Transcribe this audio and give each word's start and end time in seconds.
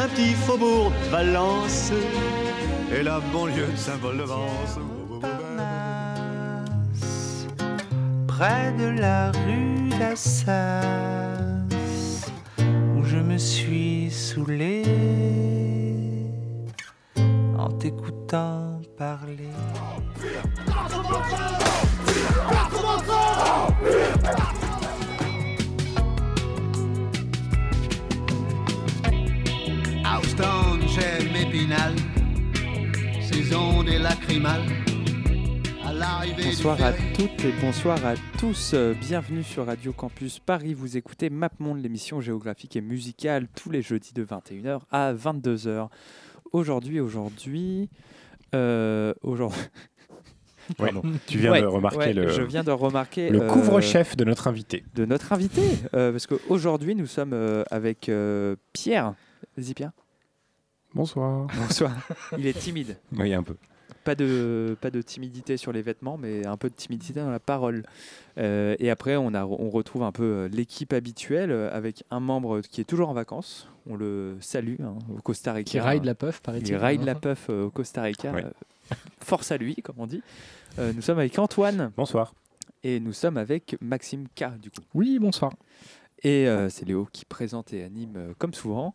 Un 0.00 0.08
petit 0.08 0.34
faubourg 0.34 0.92
Valence 1.10 1.92
et 2.96 3.02
la 3.02 3.20
banlieue 3.32 3.66
de 3.66 3.76
Saint-Paul-de-Vence. 3.76 4.78
près 8.26 8.72
de 8.78 9.00
la 9.00 9.32
rue 9.32 9.88
d'Assas, 9.98 10.84
où 12.96 13.04
je 13.04 13.16
me 13.16 13.36
suis 13.36 14.10
saoulé 14.10 14.84
et 37.44 37.52
bonsoir 37.60 38.04
à 38.04 38.14
tous. 38.38 38.72
Euh, 38.74 38.94
Bienvenue 38.94 39.42
sur 39.42 39.66
Radio 39.66 39.92
Campus 39.92 40.38
Paris. 40.38 40.74
Vous 40.74 40.96
écoutez 40.96 41.30
MapMonde, 41.30 41.80
l'émission 41.82 42.20
géographique 42.20 42.76
et 42.76 42.80
musicale, 42.80 43.46
tous 43.54 43.70
les 43.70 43.82
jeudis 43.82 44.12
de 44.12 44.24
21h 44.24 44.80
à 44.90 45.12
22h. 45.14 45.88
Aujourd'hui, 46.52 47.00
aujourd'hui, 47.00 47.88
euh, 48.54 49.14
aujourd'hui. 49.22 49.60
Ouais, 50.78 50.90
tu 51.26 51.38
viens 51.38 51.52
Ouais, 51.52 51.62
de 51.62 51.66
remarquer 51.66 51.96
ouais, 51.98 52.12
le, 52.12 52.28
Je 52.28 52.42
viens 52.42 52.62
de 52.62 52.70
remarquer 52.70 53.30
le 53.30 53.40
euh, 53.40 53.46
couvre-chef 53.48 54.18
de 54.18 54.24
notre 54.24 54.48
invité. 54.48 54.84
de 54.94 55.06
notre 55.06 55.32
invité, 55.32 55.62
euh, 55.94 56.12
parce 56.12 56.26
qu'aujourd'hui 56.26 56.94
nous 56.94 57.06
sommes 57.06 57.32
euh, 57.32 57.64
avec 57.70 58.10
euh, 58.10 58.54
Pierre. 58.74 59.14
Vas-y 59.56 59.72
Pierre. 59.72 59.92
Bonsoir. 60.94 61.46
Bonsoir. 61.56 61.92
Il 62.36 62.46
est 62.46 62.52
timide. 62.52 62.98
Oui, 63.16 63.32
un 63.32 63.42
peu. 63.42 63.56
Pas 64.08 64.14
de, 64.14 64.74
pas 64.80 64.90
de 64.90 65.02
timidité 65.02 65.58
sur 65.58 65.70
les 65.70 65.82
vêtements, 65.82 66.16
mais 66.16 66.46
un 66.46 66.56
peu 66.56 66.70
de 66.70 66.74
timidité 66.74 67.20
dans 67.20 67.30
la 67.30 67.38
parole. 67.40 67.84
Euh, 68.38 68.74
et 68.78 68.88
après, 68.88 69.16
on, 69.16 69.34
a, 69.34 69.44
on 69.44 69.68
retrouve 69.68 70.02
un 70.02 70.12
peu 70.12 70.22
euh, 70.24 70.48
l'équipe 70.48 70.94
habituelle 70.94 71.50
euh, 71.50 71.68
avec 71.76 72.04
un 72.10 72.18
membre 72.18 72.62
qui 72.62 72.80
est 72.80 72.84
toujours 72.84 73.10
en 73.10 73.12
vacances. 73.12 73.68
On 73.86 73.96
le 73.96 74.38
salue 74.40 74.76
hein, 74.82 74.94
au 75.14 75.20
Costa 75.20 75.52
Rica. 75.52 75.70
Qui 75.70 75.78
raille 75.78 76.00
de 76.00 76.06
la 76.06 76.14
puff, 76.14 76.40
paraît-il. 76.40 76.68
Il 76.68 76.76
raille 76.76 76.96
de 76.96 77.04
la 77.04 77.16
puff 77.16 77.48
euh, 77.50 77.66
au 77.66 77.70
Costa 77.70 78.00
Rica. 78.00 78.32
Ouais. 78.32 78.46
Force 79.20 79.52
à 79.52 79.58
lui, 79.58 79.76
comme 79.76 79.96
on 79.98 80.06
dit. 80.06 80.22
Euh, 80.78 80.94
nous 80.94 81.02
sommes 81.02 81.18
avec 81.18 81.38
Antoine 81.38 81.92
Bonsoir. 81.94 82.32
et 82.82 83.00
nous 83.00 83.12
sommes 83.12 83.36
avec 83.36 83.76
Maxime 83.82 84.26
K, 84.34 84.58
du 84.58 84.70
coup. 84.70 84.80
Oui, 84.94 85.18
bonsoir. 85.18 85.52
Et 86.22 86.48
euh, 86.48 86.68
c'est 86.68 86.84
Léo 86.84 87.06
qui 87.12 87.24
présente 87.24 87.72
et 87.72 87.84
anime 87.84 88.14
euh, 88.16 88.32
comme 88.38 88.54
souvent. 88.54 88.92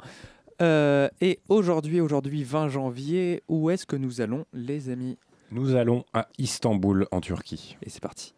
Euh, 0.62 1.10
et 1.22 1.40
aujourd'hui, 1.50 2.02
aujourd'hui 2.02 2.44
20 2.44 2.70
janvier, 2.70 3.44
où 3.48 3.70
est-ce 3.70 3.86
que 3.86 3.96
nous 3.96 4.22
allons, 4.22 4.46
les 4.54 4.90
amis 4.90 5.18
Nous 5.52 5.76
allons 5.76 6.06
à 6.14 6.28
Istanbul, 6.38 7.08
en 7.12 7.22
Turquie. 7.22 7.78
Et 7.82 7.90
c'est 7.90 8.02
parti. 8.02 8.34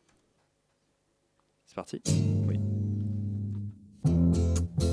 C'est 1.66 1.76
parti? 1.76 2.02
Şen 4.06 4.85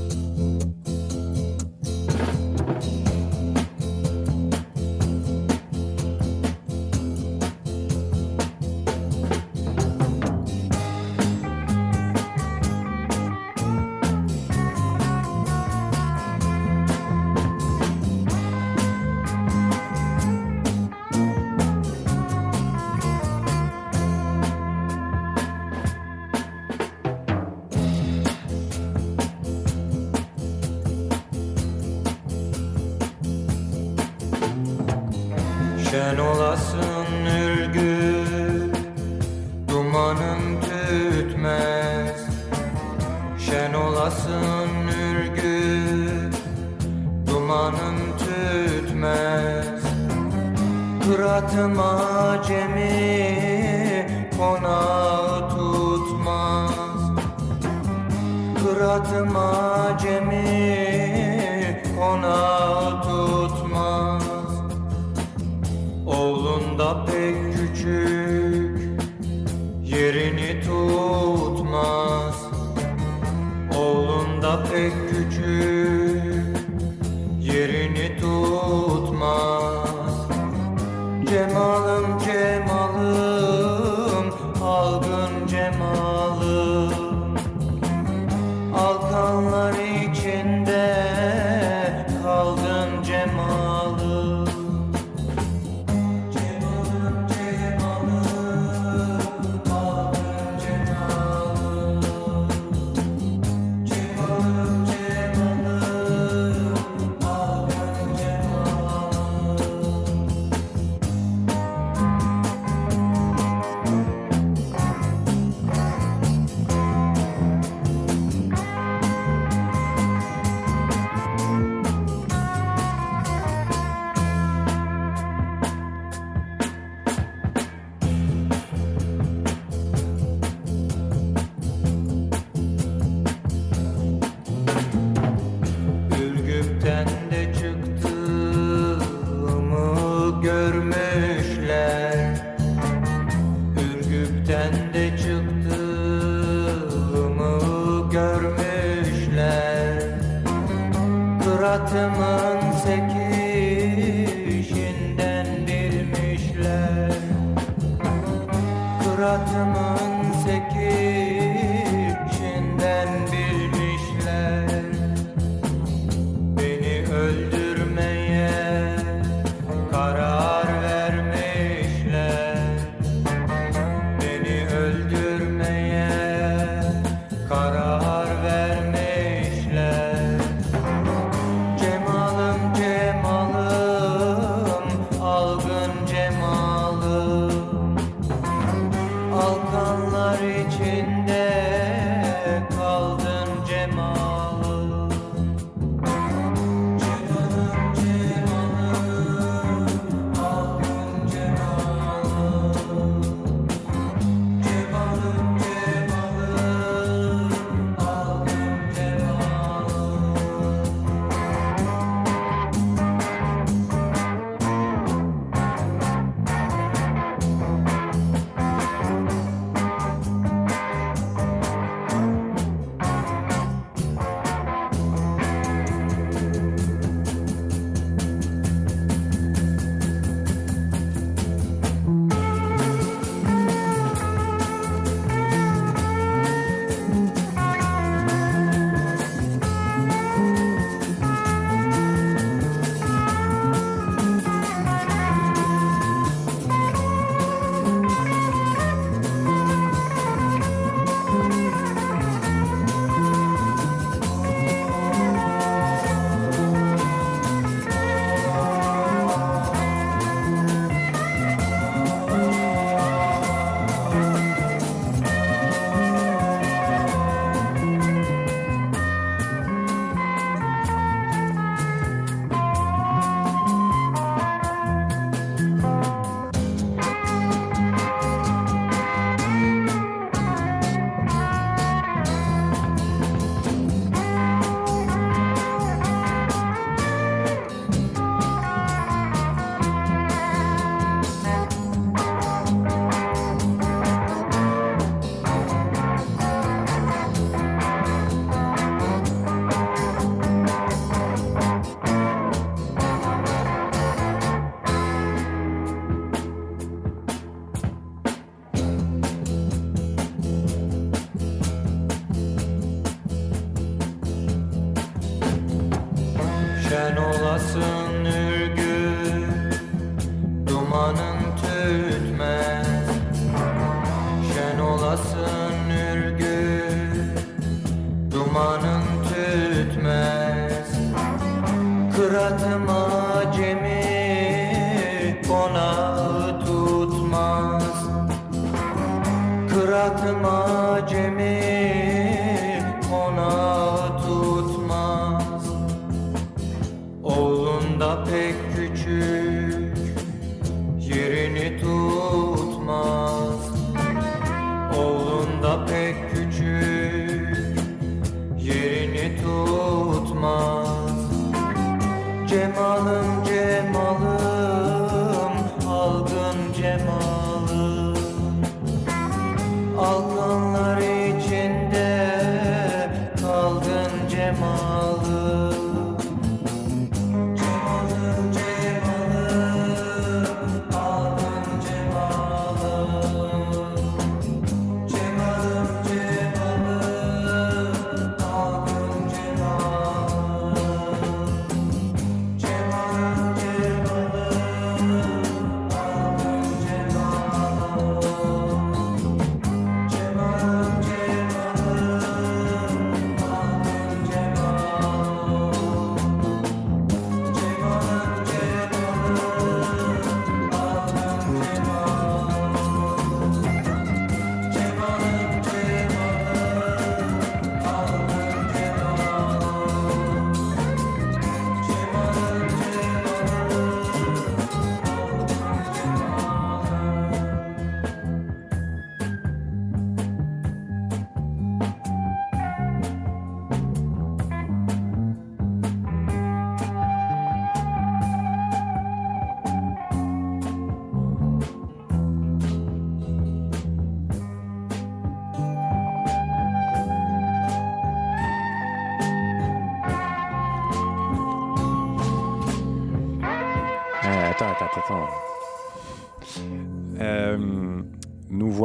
en 74.60 74.92
küçük 75.08 76.01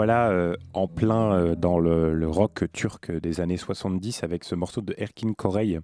euh, 0.09 0.55
en 0.73 0.87
plein 0.87 1.33
euh, 1.33 1.55
dans 1.55 1.79
le, 1.79 2.27
rock 2.27 2.65
turc 2.71 3.11
des 3.11 3.41
années 3.41 3.57
70 3.57 4.23
avec 4.23 4.43
ce 4.43 4.55
morceau 4.55 4.81
de 4.81 4.93
Erkin 4.97 5.33
Korey, 5.33 5.79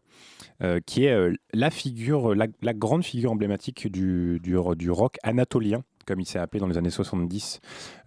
euh, 0.62 0.80
qui 0.86 1.06
est 1.06 1.18
la 1.54 1.70
figure, 1.70 2.36
la, 2.36 2.74
grande 2.74 3.04
figure 3.04 3.32
emblématique 3.32 3.92
du, 3.92 4.40
du, 4.42 4.90
rock 4.90 5.18
anatolien, 5.24 5.84
comme 6.06 6.20
il 6.20 6.26
s'est 6.26 6.40
appelé 6.40 6.60
dans 6.60 6.68
les 6.68 6.78
années 6.78 6.90
70, 6.90 7.60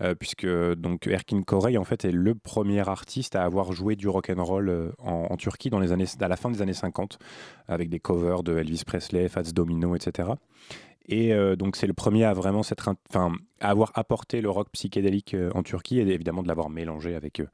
euh, 0.03 0.15
puisque 0.15 0.47
donc 0.47 1.07
Erkin 1.07 1.43
Korey 1.43 1.77
en 1.77 1.85
fait 1.85 2.05
est 2.05 2.13
le 2.13 2.35
premier 2.35 2.87
artiste 2.87 3.37
à 3.37 3.43
avoir 3.43 3.73
joué 3.73 3.97
du 3.97 4.09
rock 4.09 4.31
and 4.31 4.45
roll 4.45 4.93
en, 4.99 5.29
en 5.31 5.37
Turquie 5.37 5.71
dans 5.71 5.81
les 5.81 5.93
années, 5.93 6.07
à 6.21 6.29
la 6.29 6.37
fin 6.37 6.51
des 6.51 6.63
années 6.63 6.75
50, 6.75 7.19
avec 7.69 7.89
des 7.89 8.01
covers 8.01 8.43
de 8.43 8.59
Elvis 8.59 8.83
Presley, 8.87 9.29
Fats 9.29 9.43
Domino, 9.53 9.97
etc. 9.97 10.31
Et 11.09 11.33
euh, 11.33 11.57
donc 11.57 11.77
c'est 11.77 11.87
le 11.87 11.93
premier 11.93 12.25
à 12.25 12.33
vraiment 12.33 12.63
s'être, 12.63 12.89
enfin, 13.11 13.33
à 13.61 13.71
avoir 13.71 13.93
apporté 13.95 14.41
le 14.41 14.51
rock 14.51 14.69
psychédélique 14.73 15.35
euh, 15.35 15.51
en 15.55 15.63
Turquie 15.63 16.01
et 16.01 16.09
évidemment 16.09 16.43
de 16.43 16.49
l'avoir 16.49 16.69
mélangé 16.69 17.15
avec 17.15 17.41
euh, 17.41 17.47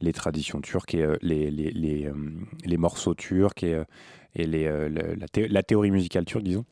les 0.00 0.12
traditions 0.12 0.60
turques 0.60 0.94
et 0.94 1.06
les, 1.20 1.50
les, 1.50 1.70
les, 2.64 2.76
morceaux 2.76 3.14
turcs 3.14 3.62
et, 3.62 3.80
et 4.34 4.46
les, 4.46 4.64
le- 4.64 5.14
la, 5.14 5.28
thé- 5.28 5.46
la 5.48 5.62
théorie 5.62 5.90
musicale 5.92 6.24
turque, 6.24 6.42
disons. 6.42 6.64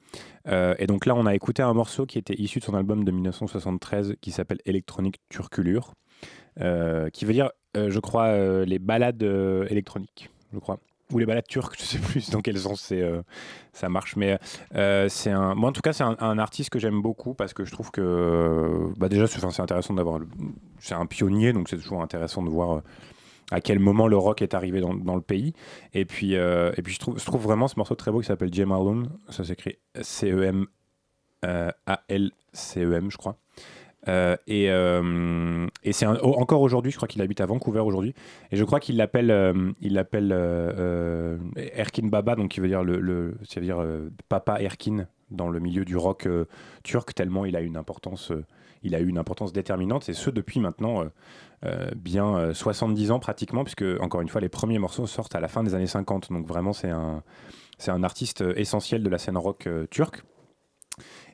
Et 0.48 0.86
donc 0.88 1.06
là, 1.06 1.14
on 1.14 1.26
a 1.26 1.34
écouté 1.36 1.62
un 1.62 1.72
morceau 1.72 2.06
qui 2.06 2.18
était 2.18 2.34
issu 2.34 2.58
de 2.58 2.64
son 2.64 2.74
album 2.74 3.04
de 3.04 3.12
1973 3.12 4.16
qui 4.20 4.32
s'appelle 4.32 4.58
Electronic 4.66 5.20
Turculure, 5.28 5.94
qui 6.56 7.24
veut 7.24 7.32
dire, 7.32 7.50
je 7.76 7.98
crois, 8.00 8.64
les 8.64 8.80
balades 8.80 9.22
électroniques, 9.70 10.28
je 10.52 10.58
crois. 10.58 10.80
Ou 11.12 11.18
les 11.18 11.26
balades 11.26 11.46
turques, 11.46 11.76
je 11.78 11.84
sais 11.84 11.98
plus 11.98 12.30
dans 12.30 12.40
quel 12.40 12.58
sens 12.58 12.90
euh, 12.92 13.22
ça 13.72 13.88
marche. 13.88 14.16
Mais 14.16 14.38
euh, 14.74 15.08
c'est 15.08 15.30
un, 15.30 15.54
moi, 15.54 15.70
en 15.70 15.72
tout 15.72 15.80
cas, 15.80 15.92
c'est 15.92 16.04
un, 16.04 16.38
artiste 16.38 16.70
que 16.70 16.78
j'aime 16.78 17.02
beaucoup 17.02 17.34
parce 17.34 17.52
que 17.52 17.64
je 17.64 17.72
trouve 17.72 17.90
que, 17.90 18.00
euh, 18.00 18.92
bah 18.96 19.08
déjà, 19.08 19.26
c'est, 19.26 19.44
intéressant 19.60 19.94
d'avoir. 19.94 20.20
C'est 20.78 20.94
un 20.94 21.06
pionnier, 21.06 21.52
donc 21.52 21.68
c'est 21.68 21.76
toujours 21.76 22.02
intéressant 22.02 22.42
de 22.42 22.48
voir 22.48 22.82
à 23.50 23.60
quel 23.60 23.80
moment 23.80 24.06
le 24.06 24.16
rock 24.16 24.42
est 24.42 24.54
arrivé 24.54 24.80
dans, 24.80 25.14
le 25.14 25.20
pays. 25.20 25.54
Et 25.92 26.04
puis, 26.04 26.34
et 26.34 26.82
puis 26.82 26.94
je, 26.94 27.00
trouve, 27.00 27.18
je 27.18 27.24
trouve 27.24 27.42
vraiment 27.42 27.66
ce 27.68 27.74
morceau 27.76 27.94
très 27.96 28.10
beau 28.10 28.20
qui 28.20 28.26
s'appelle 28.26 28.52
Jem 28.52 28.72
Alone. 28.72 29.10
Ça 29.28 29.44
s'écrit 29.44 29.76
C-E-M. 30.00 30.66
euh, 31.44 31.70
A-L-C-E-M, 31.86 33.10
je 33.10 33.16
crois. 33.16 33.36
Euh, 34.08 34.36
et 34.46 34.70
euh, 34.70 35.66
et 35.82 35.92
c'est 35.92 36.06
encore 36.06 36.62
aujourd'hui, 36.62 36.90
je 36.90 36.96
crois 36.96 37.08
qu'il 37.08 37.20
habite 37.22 37.40
à 37.40 37.46
Vancouver 37.46 37.80
aujourd'hui. 37.80 38.14
Et 38.50 38.56
je 38.56 38.64
crois 38.64 38.80
qu'il 38.80 38.96
l'appelle, 38.96 39.30
euh, 39.30 39.72
il 39.80 39.94
l'appelle 39.94 40.32
Erkin 41.56 42.08
Baba, 42.08 42.34
donc 42.36 42.50
qui 42.50 42.60
veut 42.60 42.68
dire 42.68 42.82
le, 42.82 43.00
le 43.00 43.36
ça 43.42 43.60
veut 43.60 43.66
dire 43.66 43.84
Papa 44.28 44.60
Erkin 44.60 45.06
dans 45.30 45.48
le 45.48 45.60
milieu 45.60 45.84
du 45.84 45.96
rock 45.96 46.26
turc, 46.82 47.14
tellement 47.14 47.44
il 47.44 47.56
a 47.56 47.60
une 47.60 47.76
importance, 47.76 48.32
il 48.82 48.94
a 48.94 49.00
eu 49.00 49.06
une 49.06 49.18
importance 49.18 49.52
déterminante. 49.52 50.08
Et 50.08 50.12
ce 50.12 50.30
depuis 50.30 50.60
maintenant 50.60 51.04
bien 51.94 52.36
euh, 52.36 52.54
70 52.54 53.10
ans 53.10 53.18
pratiquement, 53.20 53.64
puisque 53.64 53.84
encore 54.00 54.22
une 54.22 54.28
fois 54.28 54.40
les 54.40 54.48
premiers 54.48 54.78
morceaux 54.78 55.06
sortent 55.06 55.34
à 55.34 55.40
la 55.40 55.48
fin 55.48 55.62
des 55.62 55.74
années 55.74 55.86
50. 55.86 56.32
Donc 56.32 56.46
vraiment 56.46 56.72
c'est 56.72 56.90
un 56.90 57.22
c'est 57.78 57.90
un 57.90 58.02
artiste 58.02 58.44
essentiel 58.56 59.02
de 59.02 59.08
la 59.08 59.18
scène 59.18 59.38
rock 59.38 59.68
turque. 59.90 60.22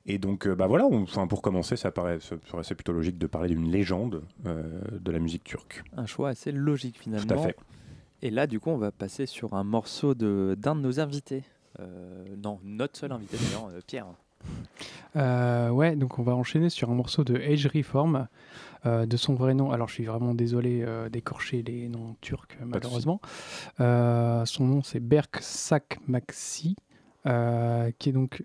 Et 0.06 0.18
donc, 0.18 0.46
euh, 0.46 0.54
bah 0.54 0.66
voilà, 0.66 0.86
on- 0.86 1.02
enfin, 1.02 1.26
pour 1.26 1.42
commencer, 1.42 1.76
ça 1.76 1.90
paraît, 1.90 2.20
ça 2.20 2.36
paraissait 2.50 2.74
plutôt 2.76 2.92
logique 2.92 3.18
de 3.18 3.26
parler 3.26 3.48
d'une 3.48 3.70
légende 3.70 4.22
euh, 4.46 4.80
de 4.92 5.10
la 5.10 5.18
musique 5.18 5.42
turque. 5.44 5.82
Un 5.96 6.06
choix 6.06 6.28
assez 6.28 6.52
logique 6.52 6.98
finalement. 6.98 7.26
Tout 7.26 7.34
à 7.34 7.38
fait. 7.38 7.56
Et 8.22 8.30
là, 8.30 8.46
du 8.46 8.60
coup, 8.60 8.70
on 8.70 8.78
va 8.78 8.92
passer 8.92 9.26
sur 9.26 9.54
un 9.54 9.64
morceau 9.64 10.14
de 10.14 10.56
d'un 10.58 10.74
de 10.76 10.80
nos 10.80 11.00
invités. 11.00 11.42
Euh, 11.80 12.24
non, 12.42 12.58
notre 12.64 12.96
seul 12.96 13.12
invité 13.12 13.36
d'ailleurs, 13.36 13.68
euh, 13.68 13.80
Pierre. 13.86 14.06
Euh, 15.16 15.70
ouais, 15.70 15.96
donc 15.96 16.18
on 16.18 16.22
va 16.22 16.34
enchaîner 16.34 16.70
sur 16.70 16.90
un 16.90 16.94
morceau 16.94 17.24
de 17.24 17.36
Age 17.36 17.66
Reform, 17.66 18.28
euh, 18.86 19.06
de 19.06 19.16
son 19.16 19.34
vrai 19.34 19.54
nom. 19.54 19.70
Alors 19.72 19.88
je 19.88 19.94
suis 19.94 20.04
vraiment 20.04 20.34
désolé 20.34 20.82
euh, 20.82 21.08
d'écorcher 21.08 21.62
les 21.62 21.88
noms 21.88 22.16
turcs, 22.20 22.56
malheureusement. 22.64 23.20
Euh, 23.80 24.44
son 24.44 24.66
nom 24.66 24.82
c'est 24.82 25.00
Berk 25.00 25.38
Sakmaksi, 25.40 26.76
euh, 27.26 27.90
qui 27.98 28.10
est 28.10 28.12
donc 28.12 28.44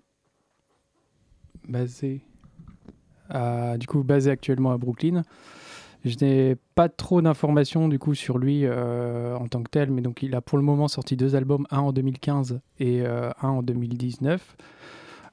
basé, 1.68 2.22
à- 3.28 3.76
du 3.78 3.86
coup 3.86 4.02
basé 4.02 4.30
actuellement 4.30 4.72
à 4.72 4.78
Brooklyn. 4.78 5.22
Je 6.04 6.16
n'ai 6.24 6.56
pas 6.74 6.88
trop 6.88 7.22
d'informations 7.22 7.86
du 7.88 7.98
coup 8.00 8.14
sur 8.14 8.36
lui 8.38 8.62
euh, 8.64 9.36
en 9.36 9.46
tant 9.46 9.62
que 9.62 9.70
tel, 9.70 9.90
mais 9.92 10.02
donc 10.02 10.22
il 10.24 10.34
a 10.34 10.40
pour 10.40 10.58
le 10.58 10.64
moment 10.64 10.88
sorti 10.88 11.16
deux 11.16 11.36
albums, 11.36 11.64
un 11.70 11.78
en 11.78 11.92
2015 11.92 12.60
et 12.80 13.02
euh, 13.02 13.30
un 13.40 13.48
en 13.50 13.62
2019 13.62 14.56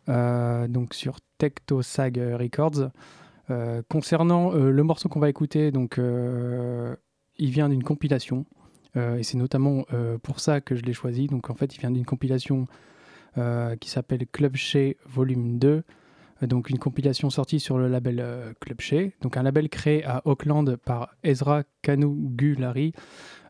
euh, 0.10 0.68
donc 0.68 0.94
sur 0.94 1.18
Tectosag 1.40 2.18
Records. 2.40 2.92
Euh, 3.50 3.82
concernant 3.90 4.52
le 4.52 4.84
morceau 4.84 5.10
qu'on 5.10 5.20
va 5.20 5.30
écouter, 5.30 5.72
donc 5.72 6.00
il 6.00 7.50
vient 7.50 7.70
d'une 7.70 7.84
compilation 7.84 8.46
et 8.96 9.24
c'est 9.24 9.38
notamment 9.38 9.86
pour 10.22 10.40
ça 10.40 10.62
que 10.62 10.76
je 10.76 10.84
l'ai 10.84 10.94
choisi. 10.94 11.26
Donc 11.26 11.50
en 11.50 11.56
fait, 11.56 11.76
il 11.76 11.80
vient 11.80 11.90
d'une 11.92 12.06
compilation 12.06 12.68
qui 13.36 13.90
s'appelle 13.90 14.28
Club 14.32 14.56
Shea 14.56 14.94
Volume 15.08 15.58
2. 15.58 15.84
Euh, 16.44 16.48
Donc 16.48 16.70
une 16.70 16.80
compilation 16.80 17.30
sortie 17.30 17.60
sur 17.60 17.78
le 17.78 17.88
label 17.88 18.20
euh, 18.20 18.54
Club 18.60 18.80
Shea, 18.82 19.10
donc 19.22 19.38
un 19.38 19.44
label 19.44 19.70
créé 19.70 20.04
à 20.06 20.22
Auckland 20.26 20.76
par 20.78 21.16
Ezra 21.24 21.64
Kanugulari, 21.82 22.94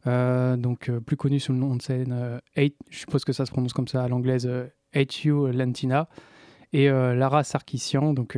euh, 0.08 0.56
donc 0.58 0.90
euh, 0.90 1.00
plus 1.00 1.18
connu 1.18 1.40
sous 1.40 1.52
le 1.54 1.60
nom 1.60 1.76
de 1.76 1.82
scène 1.82 2.40
H- 2.56 2.74
je 2.90 2.98
suppose 3.00 3.24
que 3.26 3.34
ça 3.34 3.46
se 3.46 3.52
prononce 3.52 3.74
comme 3.74 3.88
ça 3.88 4.04
à 4.04 4.08
l'anglaise 4.08 4.50
H.U. 4.94 5.52
Lantina 5.52 6.08
et 6.72 6.88
Lara 6.88 7.44
Sarkissian, 7.44 8.14
donc 8.14 8.38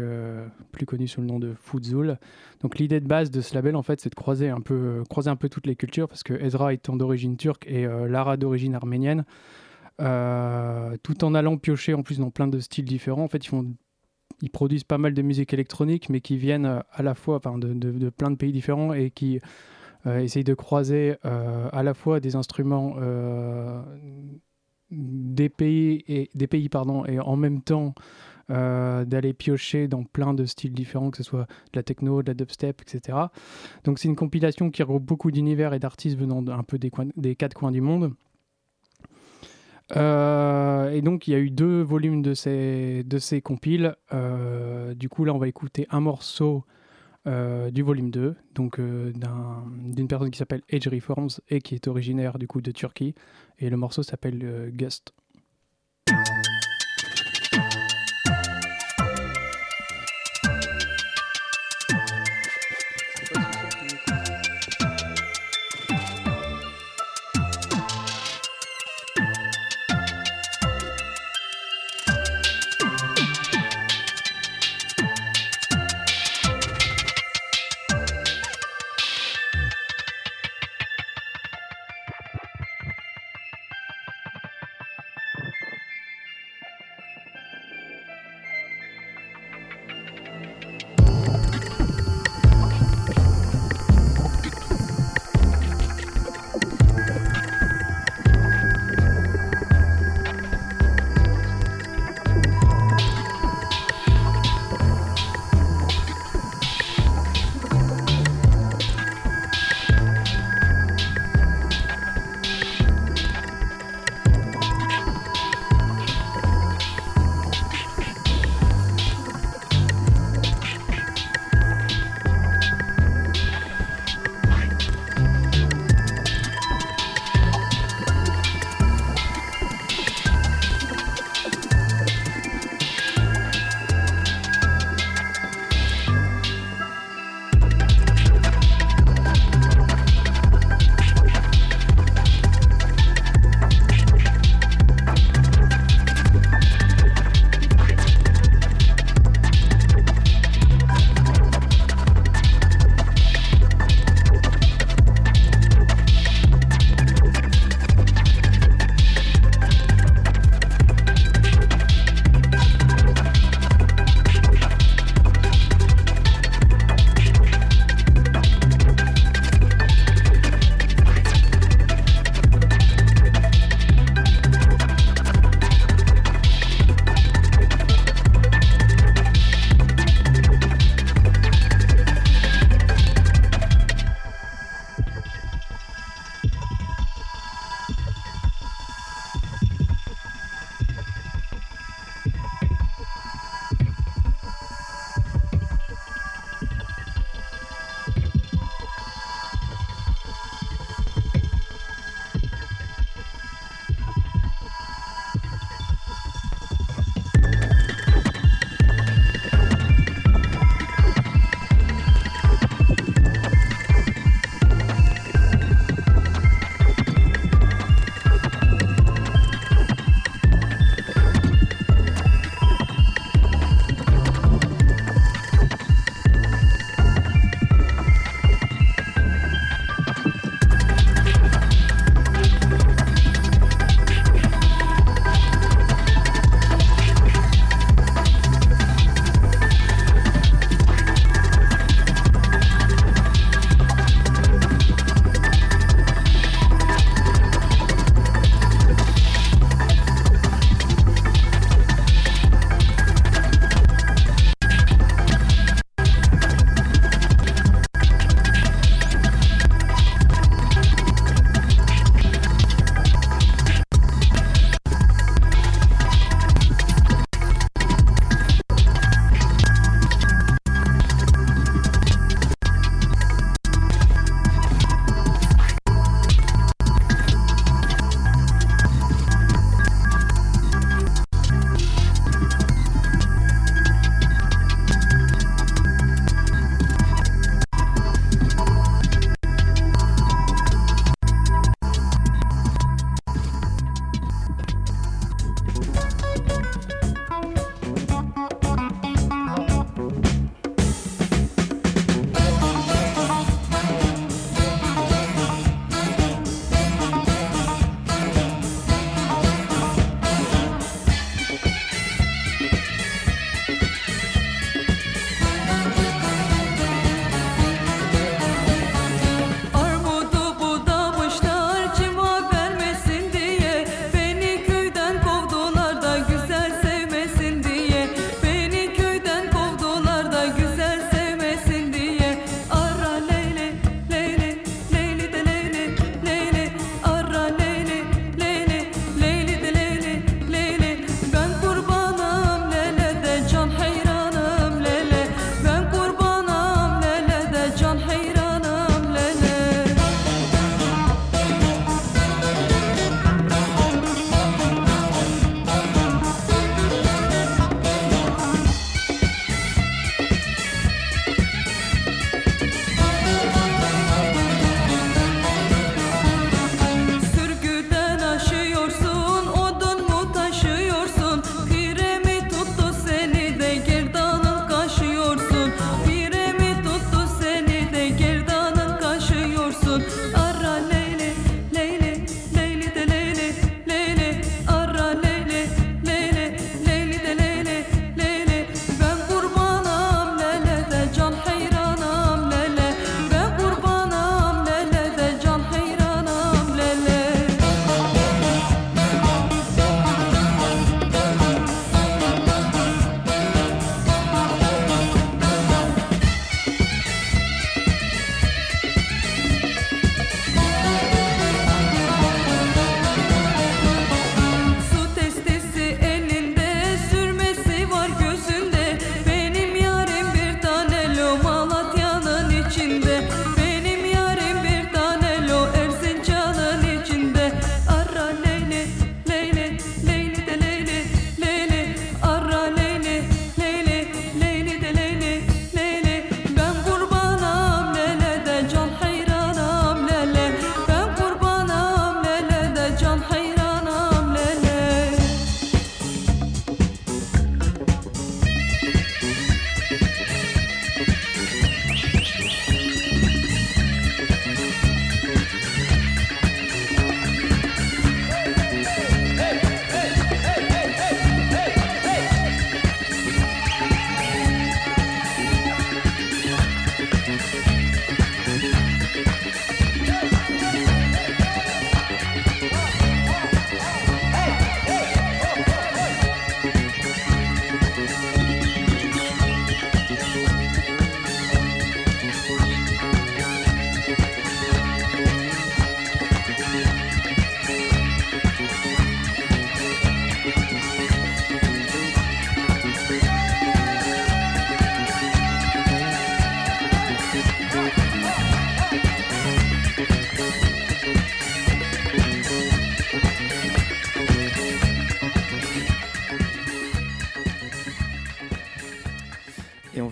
plus 0.71 0.85
connue 0.85 1.09
sous 1.09 1.19
le 1.19 1.27
nom 1.27 1.37
de 1.37 1.53
Foodzul. 1.53 2.17
Donc 2.61 2.79
l'idée 2.79 3.01
de 3.01 3.05
base 3.07 3.29
de 3.29 3.41
ce 3.41 3.53
label, 3.53 3.75
en 3.75 3.83
fait, 3.83 3.99
c'est 3.99 4.09
de 4.09 4.15
croiser 4.15 4.47
un 4.47 4.61
peu, 4.61 5.03
croiser 5.09 5.29
un 5.29 5.35
peu 5.35 5.49
toutes 5.49 5.67
les 5.67 5.75
cultures, 5.75 6.07
parce 6.07 6.23
que 6.23 6.33
Ezra 6.35 6.73
étant 6.73 6.95
d'origine 6.95 7.35
turque 7.35 7.67
et 7.67 7.85
Lara 8.07 8.37
d'origine 8.37 8.73
arménienne, 8.73 9.25
tout 9.97 11.23
en 11.25 11.35
allant 11.35 11.57
piocher 11.57 11.93
en 11.93 12.03
plus 12.03 12.19
dans 12.19 12.31
plein 12.31 12.47
de 12.47 12.59
styles 12.59 12.85
différents. 12.85 13.23
En 13.23 13.27
fait, 13.27 13.43
ils 13.45 13.49
font 13.49 13.73
ils 14.41 14.49
produisent 14.49 14.83
pas 14.83 14.97
mal 14.97 15.13
de 15.13 15.21
musique 15.21 15.53
électronique, 15.53 16.09
mais 16.09 16.21
qui 16.21 16.37
viennent 16.37 16.65
euh, 16.65 16.79
à 16.91 17.03
la 17.03 17.15
fois 17.15 17.37
enfin, 17.37 17.57
de, 17.57 17.73
de- 17.73 18.09
plein 18.09 18.31
de 18.31 18.35
pays 18.35 18.51
différents 18.51 18.93
et 18.93 19.11
qui 19.11 19.39
euh, 20.07 20.19
essayent 20.19 20.43
de 20.43 20.53
croiser 20.53 21.15
euh, 21.25 21.69
à 21.71 21.83
la 21.83 21.93
fois 21.93 22.19
des 22.19 22.35
instruments 22.35 22.95
euh, 22.99 23.81
des 24.91 25.49
pays 25.49 26.03
et 26.07 26.29
des 26.35 26.47
pays 26.47 26.67
pardon 26.69 27.05
et 27.05 27.19
en 27.19 27.35
même 27.35 27.61
temps 27.61 27.93
d'aller 28.49 29.31
piocher 29.31 29.87
dans 29.87 30.03
plein 30.03 30.33
de 30.33 30.43
styles 30.43 30.73
différents, 30.73 31.09
que 31.09 31.15
ce 31.15 31.23
soit 31.23 31.43
de 31.71 31.79
la 31.79 31.83
techno, 31.83 32.21
de 32.21 32.27
la 32.27 32.33
dubstep, 32.33 32.81
etc. 32.81 33.17
Donc 33.85 33.97
c'est 33.97 34.09
une 34.09 34.17
compilation 34.17 34.69
qui 34.71 34.83
regroupe 34.83 35.05
beaucoup 35.05 35.31
d'univers 35.31 35.73
et 35.73 35.79
d'artistes 35.79 36.17
venant 36.17 36.41
d'un 36.41 36.61
peu 36.63 36.77
des 36.77 37.35
quatre 37.37 37.53
coins 37.53 37.71
du 37.71 37.79
monde. 37.79 38.13
Euh, 39.97 40.91
et 40.91 41.01
donc 41.01 41.27
il 41.27 41.31
y 41.31 41.35
a 41.35 41.39
eu 41.39 41.49
deux 41.49 41.81
volumes 41.81 42.21
de 42.21 42.33
ces, 42.33 43.03
de 43.03 43.17
ces 43.19 43.41
compiles. 43.41 43.95
Euh, 44.13 44.93
du 44.93 45.09
coup 45.09 45.25
là 45.25 45.33
on 45.33 45.37
va 45.37 45.47
écouter 45.47 45.85
un 45.89 45.99
morceau 45.99 46.63
euh, 47.27 47.71
du 47.71 47.83
volume 47.83 48.09
2, 48.09 48.35
donc 48.55 48.79
d'un- 48.79 49.63
d'une 49.79 50.07
personne 50.07 50.31
qui 50.31 50.37
s'appelle 50.39 50.61
Age 50.71 50.87
Reforms 50.87 51.29
et 51.49 51.61
qui 51.61 51.75
est 51.75 51.87
originaire 51.87 52.39
du 52.39 52.47
coup 52.47 52.61
de 52.61 52.71
Turquie. 52.71 53.15
Et 53.59 53.69
le 53.69 53.77
morceau 53.77 54.03
s'appelle. 54.03 54.71
Gust 54.73 55.13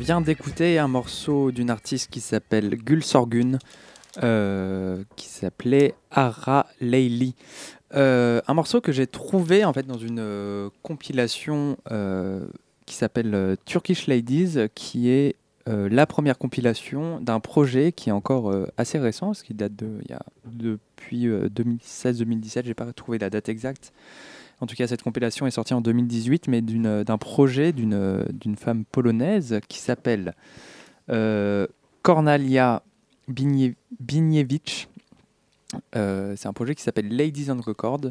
d'écouter 0.10 0.80
un 0.80 0.88
morceau 0.88 1.52
d'une 1.52 1.70
artiste 1.70 2.10
qui 2.10 2.20
s'appelle 2.20 2.76
Gul 2.76 3.04
Sorgun, 3.04 3.60
euh, 4.24 5.04
qui 5.16 5.28
s'appelait 5.28 5.94
Ara 6.10 6.66
Leili. 6.82 7.36
Euh, 7.94 8.42
un 8.48 8.56
morceau 8.56 8.82
que 8.82 8.92
j'ai 8.92 9.06
trouvé 9.06 9.64
en 9.66 9.72
fait 9.72 9.86
dans 9.86 10.00
une 10.00 10.20
euh, 10.20 10.70
compilation 10.82 11.78
qui 12.88 12.96
s'appelle 12.96 13.56
Turkish 13.66 14.08
Ladies, 14.08 14.58
qui 14.74 15.12
est 15.12 15.36
la 15.68 16.08
première 16.08 16.40
compilation 16.40 17.22
d'un 17.22 17.40
projet 17.40 17.92
qui 17.92 18.10
est 18.10 18.12
encore 18.12 18.52
assez 18.78 18.98
récent, 18.98 19.28
parce 19.28 19.44
qu'il 19.44 19.58
date 19.58 19.76
de, 19.76 20.00
il 20.06 20.10
y 20.10 20.16
a, 20.16 20.24
depuis 20.46 21.28
euh, 21.28 21.50
2016-2017, 21.50 22.66
j'ai 22.66 22.74
pas 22.74 22.92
trouvé 22.94 23.18
la 23.18 23.30
date 23.30 23.50
exacte. 23.50 23.94
En 24.62 24.66
tout 24.66 24.76
cas, 24.76 24.88
cette 24.88 25.04
compilation 25.04 25.48
est 25.48 25.52
sortie 25.52 25.74
en 25.74 25.82
2018, 25.82 26.48
mais 26.48 26.62
euh, 26.86 27.04
d'un 27.04 27.18
projet 27.18 27.72
d'une 27.72 27.94
euh, 27.94 28.24
d'une 28.34 28.56
femme 28.56 28.84
polonaise 28.86 29.60
qui 29.70 29.80
s'appelle 29.80 30.34
euh, 31.10 31.66
Kornalia 32.02 32.84
Binie- 33.30 33.76
Biniewicz. 34.00 34.88
C'est 35.94 36.48
un 36.48 36.54
projet 36.54 36.74
qui 36.74 36.82
s'appelle 36.82 37.16
Ladies 37.16 37.52
on 37.52 37.62
Record, 37.62 38.02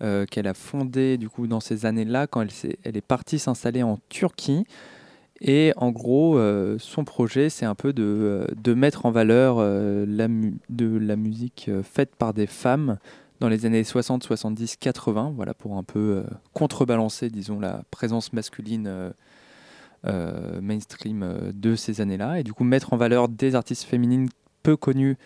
qu'elle 0.00 0.46
a 0.46 0.54
fondé 0.54 1.18
du 1.18 1.28
coup 1.28 1.46
dans 1.46 1.60
ces 1.60 1.84
années-là 1.84 2.26
quand 2.26 2.40
elle, 2.40 2.96
est 2.96 3.00
partie 3.02 3.38
s'installer 3.38 3.82
en 3.82 3.98
Turquie. 4.08 4.64
Et 5.42 5.74
en 5.76 5.90
gros, 5.90 6.40
son 6.78 7.04
projet, 7.04 7.50
c'est 7.50 7.66
un 7.66 7.74
peu 7.74 7.92
de, 7.92 8.74
mettre 8.74 9.04
en 9.04 9.10
valeur 9.10 9.58
de 9.58 10.98
la 10.98 11.16
musique 11.16 11.70
faite 11.82 12.16
par 12.16 12.32
des 12.32 12.46
femmes 12.46 12.96
dans 13.40 13.48
les 13.48 13.66
années 13.66 13.84
60, 13.84 14.22
70, 14.22 14.76
80, 14.76 15.32
voilà, 15.36 15.54
pour 15.54 15.76
un 15.76 15.82
peu 15.82 16.24
euh, 16.24 16.34
contrebalancer, 16.52 17.30
disons, 17.30 17.60
la 17.60 17.82
présence 17.90 18.32
masculine 18.32 18.86
euh, 18.86 19.10
euh, 20.06 20.60
mainstream 20.60 21.52
de 21.52 21.76
ces 21.76 22.00
années-là. 22.00 22.40
Et 22.40 22.42
du 22.42 22.52
coup, 22.52 22.64
mettre 22.64 22.92
en 22.92 22.96
valeur 22.96 23.28
des 23.28 23.54
artistes 23.54 23.84
féminines 23.84 24.28
peu 24.62 24.76
connues 24.76 25.16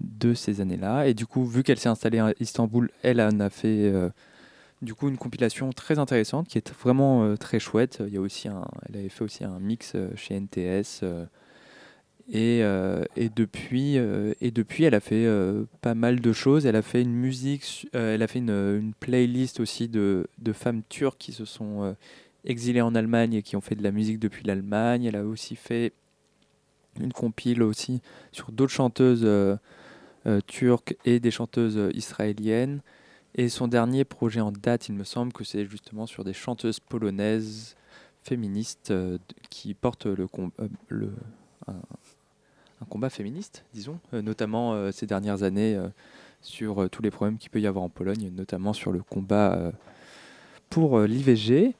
de 0.00 0.34
ces 0.34 0.60
années-là. 0.60 1.06
Et 1.06 1.14
du 1.14 1.26
coup, 1.26 1.44
vu 1.44 1.62
qu'elle 1.62 1.78
s'est 1.78 1.88
installée 1.88 2.18
à 2.18 2.32
Istanbul, 2.40 2.90
elle 3.02 3.20
en 3.20 3.38
a 3.40 3.50
fait 3.50 3.92
du 4.80 4.94
coup 4.94 5.08
une 5.08 5.18
compilation 5.18 5.70
très 5.72 5.98
intéressante 5.98 6.48
qui 6.48 6.56
est 6.56 6.72
vraiment 6.72 7.36
très 7.36 7.58
chouette. 7.58 8.02
Il 8.06 8.14
y 8.14 8.16
a 8.16 8.20
aussi 8.20 8.48
elle 8.88 8.96
avait 8.98 9.10
fait 9.10 9.24
aussi 9.24 9.44
un 9.44 9.58
mix 9.58 9.94
chez 10.16 10.40
NTS. 10.40 11.02
Euh, 12.34 13.04
et, 13.16 13.28
depuis, 13.28 13.98
euh, 13.98 14.34
et 14.40 14.50
depuis, 14.50 14.84
elle 14.84 14.94
a 14.94 15.00
fait 15.00 15.26
euh, 15.26 15.64
pas 15.80 15.94
mal 15.94 16.20
de 16.20 16.32
choses. 16.32 16.66
Elle 16.66 16.76
a 16.76 16.82
fait 16.82 17.02
une 17.02 17.14
musique, 17.14 17.88
elle 17.92 18.22
a 18.22 18.26
fait 18.26 18.38
une, 18.38 18.92
playlist 19.00 19.60
aussi 19.60 19.88
de, 19.88 20.26
de 20.38 20.52
femmes 20.52 20.82
turques 20.88 21.18
qui 21.18 21.32
se 21.32 21.44
sont 21.44 21.96
exilées 22.44 22.80
en 22.80 22.94
Allemagne 22.94 23.34
et 23.34 23.42
qui 23.42 23.56
ont 23.56 23.60
fait 23.60 23.74
de 23.74 23.82
la 23.82 23.90
musique 23.90 24.18
depuis 24.18 24.44
l'Allemagne. 24.44 25.04
Elle 25.04 25.16
a 25.16 25.24
aussi 25.24 25.56
fait 25.56 25.92
une 27.00 27.12
compile 27.12 27.62
aussi 27.62 28.00
sur 28.32 28.52
d'autres 28.52 28.72
chanteuses 28.72 29.26
turques 30.46 30.96
et 31.04 31.20
des 31.20 31.30
chanteuses 31.30 31.90
israéliennes. 31.94 32.80
Et 33.36 33.48
son 33.48 33.68
dernier 33.68 34.04
projet 34.04 34.40
en 34.40 34.50
date, 34.50 34.88
il 34.88 34.94
me 34.94 35.04
semble 35.04 35.32
que 35.32 35.44
c'est 35.44 35.64
justement 35.64 36.06
sur 36.06 36.24
des 36.24 36.32
chanteuses 36.32 36.80
polonaises 36.80 37.76
féministes 38.22 38.92
qui 39.50 39.74
portent 39.74 40.06
le, 40.06 40.26
le 40.88 41.12
un 42.80 42.86
combat 42.86 43.10
féministe, 43.10 43.64
disons, 43.74 43.98
euh, 44.14 44.22
notamment 44.22 44.72
euh, 44.72 44.90
ces 44.92 45.06
dernières 45.06 45.42
années 45.42 45.74
euh, 45.76 45.88
sur 46.42 46.88
tous 46.88 47.02
les 47.02 47.10
problèmes 47.10 47.36
qu'il 47.36 47.50
peut 47.50 47.60
y 47.60 47.66
avoir 47.66 47.84
en 47.84 47.90
Pologne, 47.90 48.30
notamment 48.34 48.72
sur 48.72 48.92
le 48.92 49.02
combat 49.02 49.72
pour 50.70 50.98
l'IVG. 51.00 51.74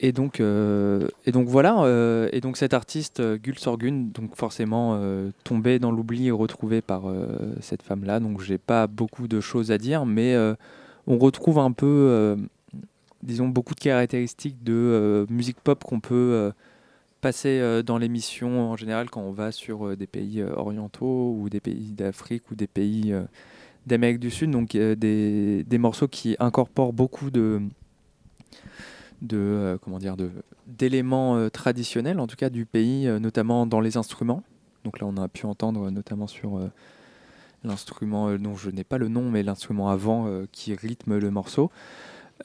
Et 0.00 0.10
donc, 0.10 0.40
et 0.40 1.30
donc 1.32 1.46
voilà, 1.46 2.28
et 2.32 2.40
donc 2.40 2.56
cet 2.56 2.74
artiste 2.74 3.22
Gül 3.40 3.56
Sorgun, 3.56 4.08
donc 4.12 4.34
forcément 4.34 4.96
euh, 4.96 5.30
tombé 5.44 5.78
dans 5.78 5.92
l'oubli 5.92 6.26
et 6.26 6.32
retrouvé 6.32 6.80
par 6.80 7.04
cette 7.60 7.82
femme-là. 7.82 8.18
Donc 8.18 8.40
j'ai 8.40 8.58
pas 8.58 8.88
beaucoup 8.88 9.28
de 9.28 9.40
choses 9.40 9.70
à 9.70 9.78
dire, 9.78 10.06
mais 10.06 10.36
on 11.06 11.16
retrouve 11.16 11.60
un 11.60 11.70
peu, 11.70 12.36
disons, 13.22 13.46
beaucoup 13.46 13.76
de 13.76 13.80
caractéristiques 13.80 14.64
de 14.64 15.24
musique 15.30 15.60
pop 15.60 15.84
qu'on 15.84 16.00
peut 16.00 16.50
passer 17.24 17.58
euh, 17.58 17.82
dans 17.82 17.96
l'émission 17.96 18.70
en 18.70 18.76
général 18.76 19.08
quand 19.08 19.22
on 19.22 19.32
va 19.32 19.50
sur 19.50 19.86
euh, 19.86 19.96
des 19.96 20.06
pays 20.06 20.42
euh, 20.42 20.54
orientaux 20.56 21.34
ou 21.40 21.48
des 21.48 21.58
pays 21.58 21.92
d'Afrique 21.92 22.50
ou 22.50 22.54
des 22.54 22.66
pays 22.66 23.14
d'Amérique 23.86 24.18
du 24.18 24.30
Sud. 24.30 24.50
Donc 24.50 24.72
des, 24.72 25.64
des 25.64 25.78
morceaux 25.78 26.06
qui 26.06 26.36
incorporent 26.38 26.92
beaucoup 26.92 27.30
de 27.30 27.62
de 29.22 29.78
comment 29.80 29.98
dire 29.98 30.18
de 30.18 30.30
d'éléments 30.66 31.48
traditionnels 31.48 32.20
en 32.20 32.26
tout 32.26 32.36
cas 32.36 32.50
du 32.50 32.66
pays 32.66 33.06
notamment 33.18 33.64
dans 33.66 33.80
les 33.80 33.96
instruments 33.96 34.42
donc 34.84 35.00
là 35.00 35.06
on 35.06 35.16
a 35.16 35.28
pu 35.28 35.46
entendre 35.46 35.90
notamment 35.90 36.26
sur 36.26 36.60
l'instrument 37.62 38.36
dont 38.36 38.54
je 38.54 38.68
n'ai 38.68 38.84
pas 38.84 38.98
le 38.98 39.08
nom 39.08 39.30
mais 39.30 39.42
l'instrument 39.42 39.88
avant 39.88 40.28
qui 40.52 40.74
rythme 40.74 41.16
le 41.16 41.30
morceau 41.30 41.70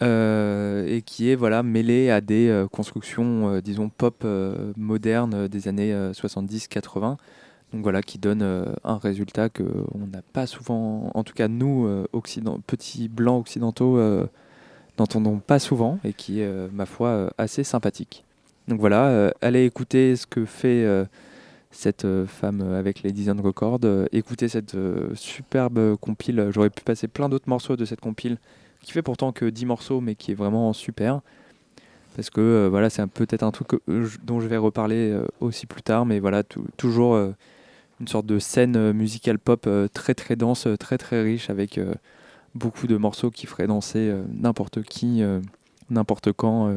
et 0.01 1.01
qui 1.01 1.29
est 1.29 1.35
voilà 1.35 1.63
mêlé 1.63 2.09
à 2.09 2.21
des 2.21 2.47
euh, 2.47 2.67
constructions 2.67 3.49
euh, 3.49 3.62
disons 3.62 3.89
pop 3.89 4.21
euh, 4.23 4.71
modernes 4.77 5.33
euh, 5.33 5.47
des 5.47 5.67
années 5.67 5.93
70-80 5.93 7.17
donc 7.73 7.83
voilà 7.83 8.01
qui 8.01 8.17
donne 8.17 8.41
euh, 8.41 8.65
un 8.83 8.97
résultat 8.97 9.49
que 9.49 9.63
on 9.93 10.07
n'a 10.07 10.21
pas 10.33 10.47
souvent 10.47 11.12
en 11.13 11.23
tout 11.23 11.33
cas 11.33 11.47
nous 11.47 11.85
euh, 11.85 12.07
petits 12.65 13.09
blancs 13.09 13.41
occidentaux 13.41 13.97
euh, 13.97 14.25
n'entendons 14.99 15.39
pas 15.39 15.59
souvent 15.59 15.99
et 16.03 16.13
qui 16.13 16.41
est, 16.41 16.45
euh, 16.45 16.67
ma 16.71 16.85
foi, 16.85 17.09
euh, 17.09 17.29
assez 17.38 17.63
sympathique. 17.63 18.23
Donc 18.67 18.79
voilà, 18.79 19.07
euh, 19.07 19.31
allez 19.41 19.65
écouter 19.65 20.15
ce 20.15 20.27
que 20.27 20.45
fait 20.45 20.83
euh, 20.85 21.05
cette 21.71 22.05
euh, 22.05 22.25
femme 22.27 22.62
euh, 22.62 22.79
avec 22.79 23.01
les 23.03 23.12
Design 23.12 23.39
Records. 23.39 23.79
euh, 23.83 24.05
écoutez 24.12 24.47
cette 24.47 24.75
euh, 24.75 25.13
superbe 25.15 25.95
compile. 25.97 26.49
J'aurais 26.51 26.69
pu 26.69 26.83
passer 26.83 27.07
plein 27.07 27.29
d'autres 27.29 27.49
morceaux 27.49 27.75
de 27.75 27.85
cette 27.85 28.01
compile 28.01 28.38
qui 28.81 28.91
fait 28.91 29.01
pourtant 29.01 29.31
que 29.31 29.45
10 29.45 29.65
morceaux 29.65 30.01
mais 30.01 30.15
qui 30.15 30.31
est 30.31 30.35
vraiment 30.35 30.73
super. 30.73 31.21
Parce 32.15 32.29
que 32.29 32.41
euh, 32.41 32.67
voilà, 32.69 32.89
c'est 32.89 33.05
peut-être 33.07 33.43
un 33.43 33.51
truc 33.51 33.73
euh, 33.87 34.07
dont 34.23 34.39
je 34.39 34.47
vais 34.47 34.57
reparler 34.57 35.11
euh, 35.11 35.25
aussi 35.39 35.65
plus 35.67 35.81
tard, 35.81 36.05
mais 36.05 36.19
voilà, 36.19 36.43
tou- 36.43 36.65
toujours 36.75 37.15
une 37.99 38.07
sorte 38.07 38.25
de 38.25 38.39
scène 38.39 38.91
musicale 38.91 39.39
pop 39.39 39.67
très 39.93 40.13
très 40.15 40.35
dense, 40.35 40.67
très 40.79 40.97
très 40.97 41.21
riche 41.21 41.49
avec 41.49 41.79
beaucoup 42.55 42.87
de 42.87 42.97
morceaux 42.97 43.29
qui 43.29 43.45
feraient 43.45 43.67
danser 43.67 44.13
n'importe 44.33 44.83
qui, 44.83 45.21
n'importe 45.89 46.31
quand. 46.31 46.73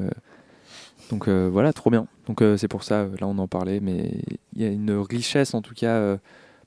Donc 1.10 1.28
voilà, 1.28 1.72
trop 1.72 1.90
bien. 1.90 2.06
Donc 2.26 2.42
c'est 2.56 2.66
pour 2.68 2.82
ça, 2.82 3.04
là 3.20 3.26
on 3.28 3.38
en 3.38 3.46
parlait, 3.46 3.78
mais 3.80 4.10
il 4.54 4.62
y 4.62 4.64
a 4.64 4.68
une 4.68 4.90
richesse 4.92 5.54
en 5.54 5.62
tout 5.62 5.74
cas 5.74 6.18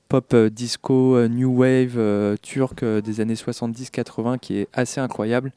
pop, 0.08 0.32
euh, 0.34 0.50
disco, 0.50 1.16
euh, 1.16 1.28
new 1.28 1.52
wave, 1.60 1.94
euh, 1.96 2.36
turc 2.40 2.84
des 2.84 3.20
années 3.20 3.34
70-80 3.34 4.38
qui 4.38 4.58
est 4.58 4.68
assez 4.72 5.00
incroyable 5.00 5.52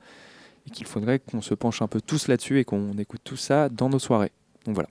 et 0.68 0.72
qu'il 0.72 0.86
faudrait 0.86 1.20
qu'on 1.20 1.42
se 1.42 1.54
penche 1.54 1.82
un 1.82 1.88
peu 1.88 2.02
tous 2.02 2.28
là-dessus 2.28 2.60
et 2.60 2.66
qu'on 2.66 2.98
écoute 2.98 3.22
tout 3.24 3.38
ça 3.38 3.70
dans 3.70 3.90
nos 3.90 4.00
soirées. 4.00 4.32
Donc 4.66 4.76
voilà, 4.76 4.90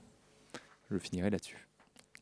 je 0.91 0.99
finirai 0.99 1.31
là-dessus. 1.31 1.69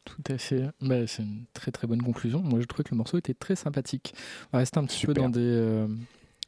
Tout 0.07 0.33
à 0.33 0.39
fait. 0.39 0.63
Bah, 0.81 1.07
c'est 1.07 1.23
une 1.23 1.45
très 1.53 1.73
très 1.73 1.87
bonne 1.87 2.01
conclusion. 2.01 2.41
Moi, 2.41 2.61
je 2.61 2.67
trouvais 2.67 2.85
que 2.85 2.93
le 2.93 2.97
morceau 2.97 3.19
était 3.19 3.35
très 3.35 3.57
sympathique. 3.57 4.15
On 4.47 4.57
va 4.57 4.59
rester 4.61 4.79
un 4.79 4.85
petit 4.85 5.05
peu 5.05 5.13
dans 5.13 5.29
des, 5.29 5.41
euh, 5.41 5.89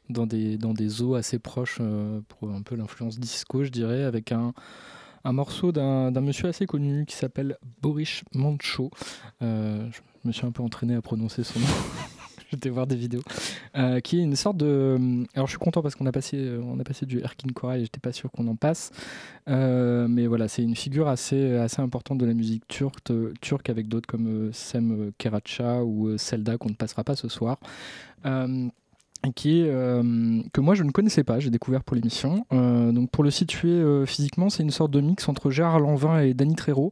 dans 0.09 0.25
des, 0.25 0.57
dans 0.57 0.73
des 0.73 1.01
eaux 1.01 1.15
assez 1.15 1.39
proches 1.39 1.77
euh, 1.81 2.21
pour 2.29 2.49
un 2.49 2.61
peu 2.61 2.75
l'influence 2.75 3.19
disco, 3.19 3.65
je 3.65 3.69
dirais, 3.69 4.03
avec 4.03 4.31
un, 4.31 4.53
un 5.25 5.33
morceau 5.33 5.73
d'un 5.73 6.11
d'un 6.11 6.21
monsieur 6.21 6.47
assez 6.47 6.65
connu 6.65 7.05
qui 7.05 7.17
s'appelle 7.17 7.57
Boris 7.81 8.23
Mancho. 8.33 8.91
Euh, 9.41 9.89
je 9.91 9.99
me 10.27 10.31
suis 10.31 10.45
un 10.45 10.51
peu 10.51 10.63
entraîné 10.63 10.95
à 10.95 11.01
prononcer 11.01 11.43
son 11.43 11.59
nom. 11.59 11.65
J'étais 12.51 12.69
voir 12.69 12.87
des 12.87 12.95
vidéos. 12.95 13.21
Euh, 13.77 13.99
qui 13.99 14.19
est 14.19 14.23
une 14.23 14.35
sorte 14.35 14.57
de. 14.57 14.97
Alors, 15.35 15.45
je 15.45 15.51
suis 15.51 15.59
content 15.59 15.83
parce 15.83 15.93
qu'on 15.93 16.07
a 16.07 16.11
passé, 16.11 16.37
euh, 16.37 16.61
on 16.63 16.79
a 16.79 16.83
passé 16.83 17.05
du 17.05 17.19
Erkin 17.19 17.49
Koray 17.53 17.81
et 17.81 17.83
j'étais 17.83 17.99
pas 17.99 18.11
sûr 18.11 18.31
qu'on 18.31 18.47
en 18.47 18.55
passe. 18.55 18.91
Euh, 19.47 20.07
mais 20.07 20.25
voilà, 20.25 20.47
c'est 20.47 20.63
une 20.63 20.75
figure 20.75 21.07
assez, 21.07 21.55
assez 21.57 21.81
importante 21.81 22.17
de 22.17 22.25
la 22.25 22.33
musique 22.33 22.67
turque, 22.67 23.11
euh, 23.11 23.33
turque 23.41 23.69
avec 23.69 23.87
d'autres 23.87 24.07
comme 24.07 24.27
euh, 24.27 24.51
Sem 24.51 24.91
euh, 24.91 25.11
Keracha 25.19 25.83
ou 25.83 26.07
euh, 26.07 26.17
Selda 26.17 26.57
qu'on 26.57 26.69
ne 26.69 26.75
passera 26.75 27.03
pas 27.03 27.15
ce 27.15 27.27
soir. 27.27 27.59
Euh, 28.25 28.67
qui 29.35 29.61
est, 29.61 29.69
euh, 29.69 30.41
que 30.53 30.61
moi 30.61 30.75
je 30.75 30.83
ne 30.83 30.91
connaissais 30.91 31.23
pas, 31.23 31.39
j'ai 31.39 31.49
découvert 31.49 31.83
pour 31.83 31.95
l'émission. 31.95 32.45
Euh, 32.53 32.91
donc 32.91 33.09
pour 33.11 33.23
le 33.23 33.31
situer 33.31 33.69
euh, 33.69 34.05
physiquement, 34.05 34.49
c'est 34.49 34.63
une 34.63 34.71
sorte 34.71 34.91
de 34.91 35.01
mix 35.01 35.27
entre 35.27 35.51
Gérard 35.51 35.79
Lanvin 35.79 36.19
et 36.21 36.33
Danny 36.33 36.55
Trejo. 36.55 36.91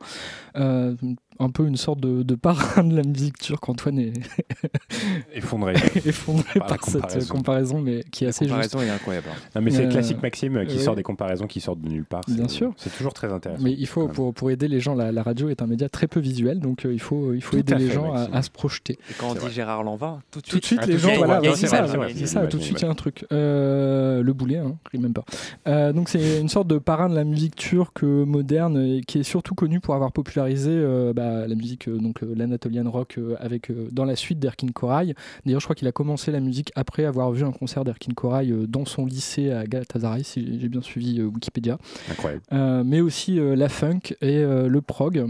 Un 1.39 1.49
peu 1.49 1.67
une 1.67 1.77
sorte 1.77 1.99
de, 1.99 2.23
de 2.23 2.35
parrain 2.35 2.83
de 2.83 2.95
la 2.95 3.03
musique 3.03 3.37
turque. 3.37 3.67
Antoine 3.69 3.99
est 3.99 4.13
Effondré. 5.33 5.73
effondré 6.05 6.59
Par 6.59 6.69
la 6.69 6.75
par, 6.77 6.85
cette 6.85 7.01
comparaison. 7.01 7.33
comparaison, 7.35 7.81
mais 7.81 8.03
qui 8.11 8.23
est 8.23 8.27
La 8.27 8.29
assez 8.29 8.45
juste. 8.45 8.55
comparaison 8.55 8.81
est 8.81 8.89
incroyable. 8.89 9.27
hein. 9.31 9.37
Non, 9.55 9.61
mais 9.61 9.71
c'est 9.71 9.81
le 9.83 9.87
Euh, 9.87 9.91
classique 9.91 10.21
Maxime 10.21 10.65
qui 10.67 10.77
ouais. 10.77 10.81
sort 10.83 10.95
des 10.95 11.03
comparaisons 11.03 11.47
qui 11.47 11.59
sortent 11.61 11.81
de 11.81 11.89
nulle 11.89 12.05
part. 12.05 12.21
Bien 12.27 12.47
sûr. 12.47 12.73
C'est 12.77 12.95
toujours 12.95 13.13
très 13.13 13.31
intéressant. 13.31 13.63
Mais 13.63 13.73
il 13.77 13.87
faut, 13.87 14.05
même. 14.07 14.11
pour, 14.15 14.33
pour 14.33 14.51
aider 14.51 14.67
les 14.67 14.79
gens, 14.79 14.95
la, 14.95 15.11
la 15.11 15.23
radio 15.23 15.49
est 15.49 15.61
un 15.61 15.67
média 15.67 15.89
très 15.89 16.07
peu 16.07 16.19
visuel, 16.19 16.59
donc 16.59 16.85
euh, 16.85 16.93
il 16.93 16.99
faut, 16.99 17.33
il 17.33 17.41
faut 17.41 17.51
Tout 17.51 17.59
aider 17.59 17.75
les 17.75 17.87
fait, 17.87 17.93
gens 17.95 18.13
à, 18.13 18.41
se 18.41 18.49
projeter. 18.49 18.93
Et 19.09 19.13
quand 19.19 19.29
on 19.29 19.33
dit 19.33 19.39
vrai. 19.39 19.51
Gérard 19.51 19.83
Lanvin, 19.83 20.21
tout 20.31 20.39
de 20.41 20.45
Tout 20.47 20.59
de 20.59 20.65
suite, 20.65 20.65
suite, 20.65 20.79
Ah, 20.83 20.85
les 20.87 20.97
gens, 20.97 21.13
voilà, 21.17 21.39
il 21.41 21.45
y 21.45 21.47
a 21.47 21.49
ouais, 21.49 21.49
une 21.49 21.55
c'est 22.17 22.25
ça, 22.27 22.47
tout 22.47 22.57
de 22.57 22.63
suite, 22.63 22.79
il 22.81 22.83
y 22.83 22.87
a 22.87 22.89
un 22.91 22.95
truc. 22.95 23.25
Euh, 23.31 24.21
le 24.23 24.33
boulet, 24.33 24.57
hein, 24.57 24.75
remember. 24.93 25.23
Euh, 25.67 25.93
donc 25.93 26.09
c'est 26.09 26.39
une 26.39 26.49
sorte 26.49 26.67
de 26.67 26.77
parrain 26.77 27.09
de 27.09 27.15
la 27.15 27.23
musique 27.23 27.55
turque 27.55 28.03
moderne 28.03 29.01
qui 29.07 29.19
est 29.19 29.23
surtout 29.23 29.55
connu 29.55 29.79
pour 29.79 29.93
avoir 29.95 30.11
popularisé 30.11 30.71
la 31.47 31.55
musique, 31.55 31.87
euh, 31.87 31.97
donc 31.97 32.23
euh, 32.23 32.33
l'Anatolian 32.35 32.89
rock 32.89 33.15
euh, 33.17 33.35
avec 33.39 33.71
dans 33.91 34.05
la 34.05 34.15
suite 34.15 34.39
d'Erkin 34.39 34.67
Koray. 34.67 35.13
D'ailleurs, 35.45 35.59
je 35.59 35.65
crois 35.65 35.75
qu'il 35.75 35.87
a 35.87 35.91
commencé 35.91 36.31
la 36.31 36.39
musique 36.39 36.71
après 36.75 37.05
avoir 37.05 37.31
vu 37.31 37.43
un 37.43 37.51
concert 37.51 37.83
d'Erkin 37.83 38.13
Koray 38.13 38.51
dans 38.67 38.85
son 38.85 39.05
lycée 39.05 39.51
à 39.51 39.65
Galatasaray, 39.65 40.23
si 40.23 40.59
j'ai 40.59 40.69
bien 40.69 40.81
suivi 40.81 41.21
Wikipédia. 41.21 41.77
Incroyable. 42.11 42.43
Mais 42.85 43.01
aussi 43.01 43.39
la 43.39 43.69
funk 43.69 44.15
et 44.21 44.43
le 44.43 44.81
prog. 44.81 45.27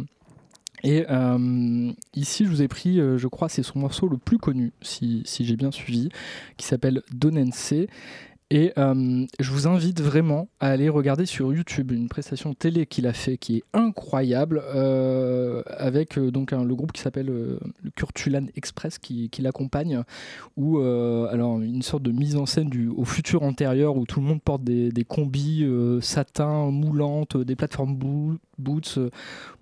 Et 0.83 1.05
euh, 1.09 1.91
ici, 2.15 2.45
je 2.45 2.49
vous 2.49 2.61
ai 2.61 2.67
pris, 2.67 2.99
euh, 2.99 3.17
je 3.17 3.27
crois, 3.27 3.49
c'est 3.49 3.63
son 3.63 3.79
morceau 3.79 4.07
le 4.07 4.17
plus 4.17 4.37
connu, 4.37 4.73
si, 4.81 5.23
si 5.25 5.43
j'ai 5.43 5.55
bien 5.55 5.71
suivi, 5.71 6.09
qui 6.55 6.65
s'appelle 6.65 7.01
Donense. 7.11 7.73
Et 8.49 8.71
euh, 8.77 9.25
je 9.41 9.51
vous 9.51 9.67
invite 9.67 10.01
vraiment 10.01 10.47
à 10.61 10.69
aller 10.69 10.87
regarder 10.87 11.25
sur 11.25 11.53
YouTube 11.53 11.91
une 11.91 12.07
prestation 12.07 12.53
télé 12.53 12.85
qu'il 12.85 13.05
a 13.05 13.11
fait 13.11 13.37
qui 13.37 13.57
est 13.57 13.63
incroyable 13.73 14.63
euh, 14.73 15.63
avec 15.67 16.17
euh, 16.17 16.31
donc 16.31 16.51
le 16.51 16.75
groupe 16.75 16.93
qui 16.93 17.01
s'appelle 17.01 17.25
le 17.25 17.59
Kurtulan 17.97 18.45
Express 18.55 18.99
qui, 18.99 19.29
l'accompagne 19.39 20.01
où 20.55 20.79
alors 20.79 21.59
une 21.59 21.81
sorte 21.81 22.03
de 22.03 22.11
mise 22.11 22.35
en 22.37 22.45
scène 22.45 22.69
du, 22.69 22.87
au 22.87 23.03
futur 23.05 23.43
antérieur 23.43 23.97
où 23.97 24.05
tout 24.05 24.19
le 24.19 24.25
monde 24.25 24.41
porte 24.41 24.63
des, 24.63 25.05
combis 25.07 25.63
euh, 25.63 26.01
satin 26.01 26.71
moulantes, 26.71 27.37
des 27.37 27.55
plateformes 27.55 27.95
boo- 27.95 28.37
boots, 28.57 28.95
euh, 28.97 29.09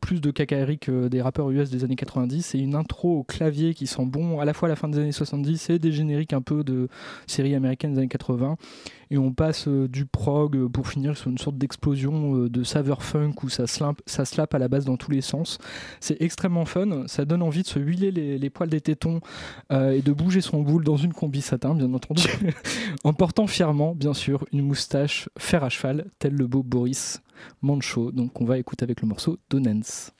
plus 0.02 0.22
de 0.22 0.32
cacaillerie 0.32 0.80
que 0.80 1.08
des 1.08 1.22
rappeurs 1.22 1.50
US 1.52 1.70
des 1.70 1.84
années 1.84 1.96
90 1.96 2.56
et 2.56 2.60
une 2.60 2.76
intro 2.76 3.20
au 3.20 3.24
clavier 3.24 3.74
qui 3.74 3.88
sent 3.88 4.06
bon 4.06 4.40
à 4.40 4.46
la 4.46 4.54
fois 4.54 4.68
à 4.68 4.70
la 4.70 4.76
fin 4.76 4.88
des 4.88 5.00
années 5.00 5.12
70 5.12 5.70
et 5.70 5.80
des 5.80 5.92
génériques 5.92 6.34
un 6.34 6.42
peu 6.42 6.64
de 6.64 6.88
séries 7.28 7.56
américaines 7.56 7.94
des 7.94 8.00
années 8.00 8.08
80 8.08 8.58
et 9.12 9.18
on 9.18 9.32
passe 9.34 9.68
euh, 9.68 9.88
du 9.88 10.06
prog 10.06 10.56
euh, 10.56 10.70
pour 10.70 10.88
finir 10.88 11.18
sur 11.18 11.30
une 11.30 11.38
sorte 11.38 11.58
d'explosion 11.58 12.36
euh, 12.36 12.50
de 12.50 12.64
saveur 12.64 13.04
funk 13.04 13.34
où 13.44 13.50
ça 13.50 13.68
slap, 13.68 14.54
à 14.54 14.60
la 14.60 14.68
base 14.68 14.86
dans 14.86 14.98
tous 14.98 15.12
les 15.12 15.22
sens. 15.22 15.58
C'est 16.00 16.22
extrêmement 16.22 16.66
fun, 16.66 17.08
ça 17.08 17.26
donne 17.26 17.42
envie 17.42 17.64
de 17.64 17.68
se 17.68 17.80
huiler 17.80 18.12
les, 18.12 18.50
poils 18.50 18.70
des 18.70 18.82
tétons 18.82 19.20
et 19.72 20.02
de 20.02 20.14
bouger 20.14 20.42
son 20.42 20.62
boule 20.62 20.84
dans 20.84 20.98
une 20.98 21.14
combi 21.14 21.42
satin, 21.42 21.76
bien 21.76 21.94
entendu, 21.94 22.28
en 23.04 23.14
portant 23.14 23.48
fièrement, 23.48 23.96
bien 23.96 24.14
sûr, 24.14 24.46
une 24.52 24.62
moustache 24.62 25.30
fer 25.38 25.64
à 25.64 25.70
cheval, 25.70 26.06
tel 26.20 26.34
le 26.34 26.48
beau 26.48 26.64
Boris 26.64 27.22
Mancho. 27.62 28.12
Donc 28.12 28.40
on 28.42 28.46
va 28.46 28.58
écouter 28.58 28.84
avec 28.84 29.02
le 29.02 29.08
morceau 29.08 29.38
Donens. 29.50 30.15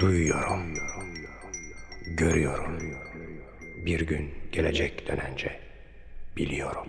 Duyuyorum, 0.00 0.74
görüyorum. 2.06 2.80
Bir 3.86 4.00
gün 4.00 4.34
gelecek 4.52 5.08
dönence 5.08 5.60
biliyorum. 6.36 6.86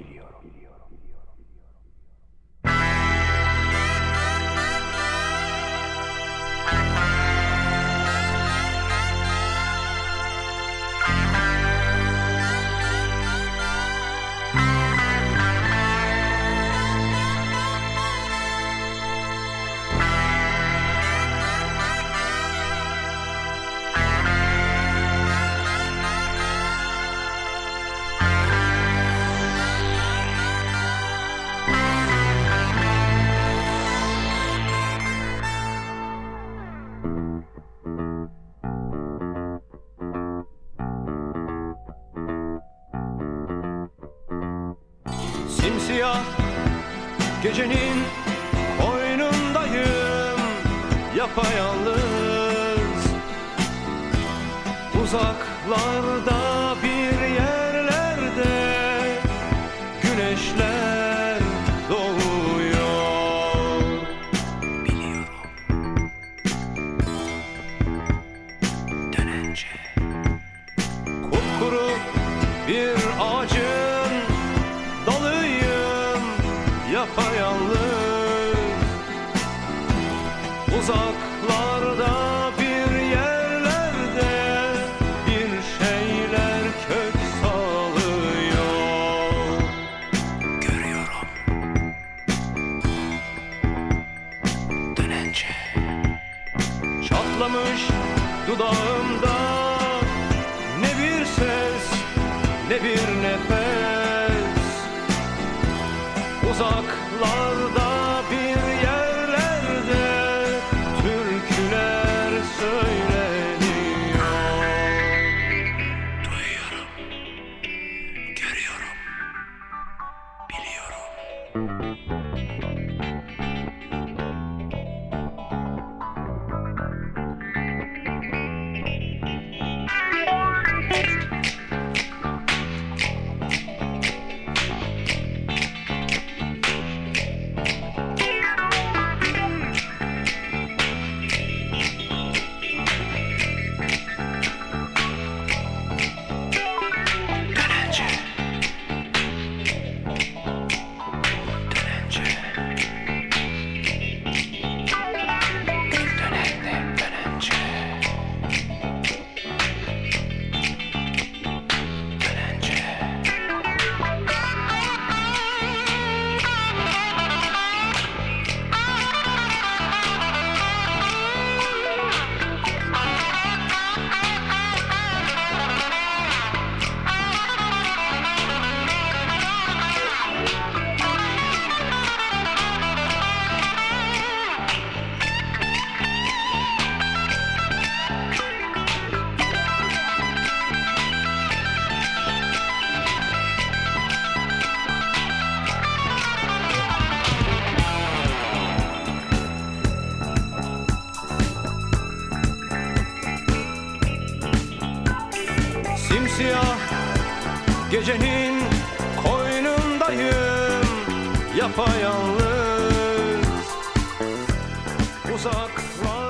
uzak, 215.33 215.71
uzak. 216.01 216.20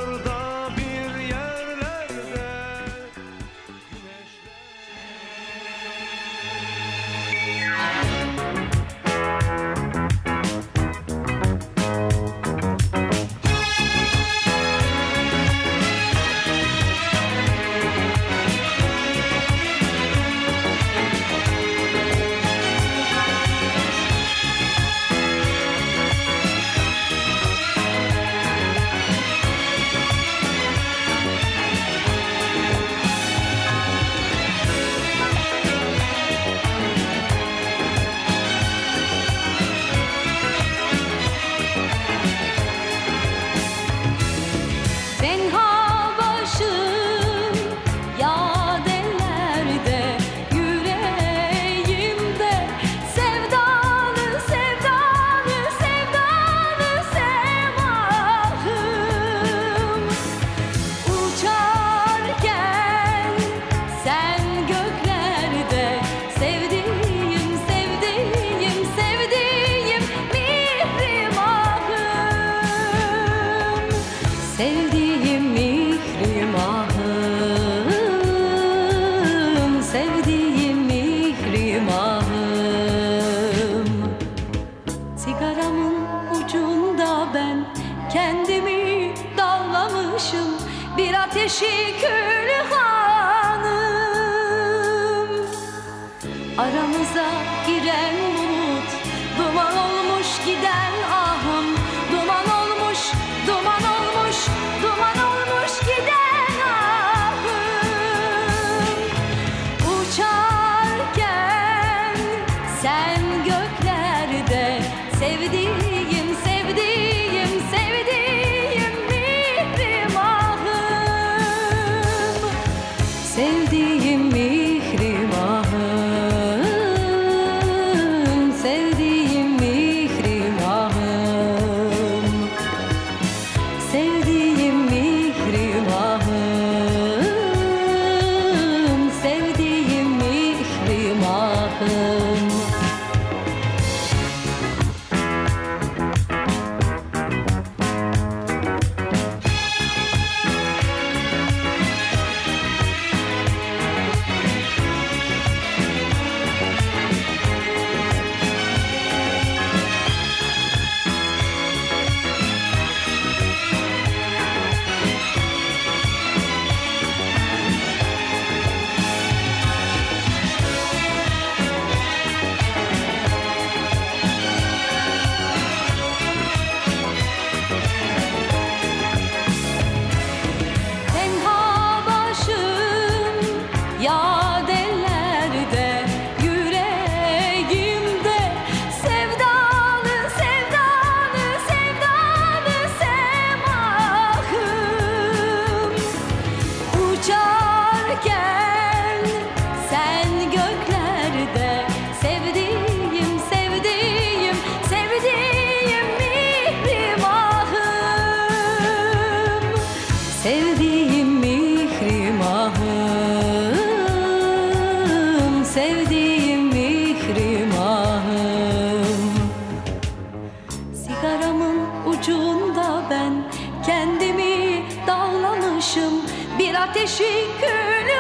ateşi 227.02 227.48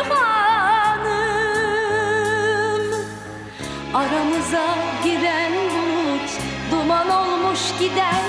Hanım. 0.09 1.21
Aramıza 3.93 4.75
giren 5.03 5.51
bulut 5.51 6.29
Duman 6.71 7.09
olmuş 7.09 7.59
gider. 7.79 8.20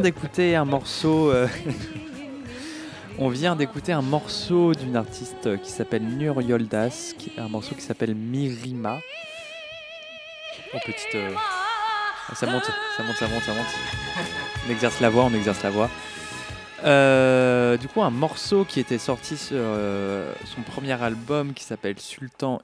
D'écouter 0.00 0.56
un 0.56 0.64
morceau. 0.64 1.30
euh, 1.30 1.48
On 3.18 3.28
vient 3.28 3.56
d'écouter 3.56 3.92
un 3.92 4.02
morceau 4.02 4.74
d'une 4.74 4.96
artiste 4.96 5.60
qui 5.62 5.70
s'appelle 5.70 6.02
Nur 6.02 6.40
Yoldas, 6.40 7.14
un 7.36 7.48
morceau 7.48 7.74
qui 7.74 7.82
s'appelle 7.82 8.14
Mirima. 8.14 8.98
Oh 10.74 10.78
petite. 10.84 11.14
euh, 11.14 11.30
ah, 12.28 12.34
Ça 12.34 12.46
monte, 12.46 12.64
ça 12.96 13.02
monte, 13.02 13.16
ça 13.16 13.28
monte, 13.28 13.42
ça 13.42 13.52
monte. 13.52 14.26
On 14.66 14.70
exerce 14.70 15.00
la 15.00 15.10
voix, 15.10 15.24
on 15.24 15.34
exerce 15.34 15.62
la 15.62 15.70
voix. 15.70 15.90
Euh, 16.84 17.76
du 17.76 17.86
coup, 17.86 18.02
un 18.02 18.10
morceau 18.10 18.64
qui 18.64 18.80
était 18.80 18.98
sorti 18.98 19.36
sur 19.36 19.62
son 20.44 20.62
premier 20.62 21.00
album 21.00 21.52
qui 21.52 21.64
s'appelle 21.64 22.00
Sultan 22.00 22.62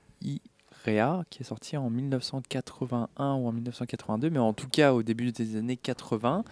Irea, 0.86 1.24
qui 1.30 1.42
est 1.42 1.46
sorti 1.46 1.76
en 1.76 1.90
1981 1.90 3.34
ou 3.34 3.46
en 3.48 3.52
1982, 3.52 4.30
mais 4.30 4.38
en 4.38 4.52
tout 4.52 4.68
cas 4.68 4.92
au 4.92 5.02
début 5.02 5.32
des 5.32 5.56
années 5.56 5.76
80, 5.76 6.44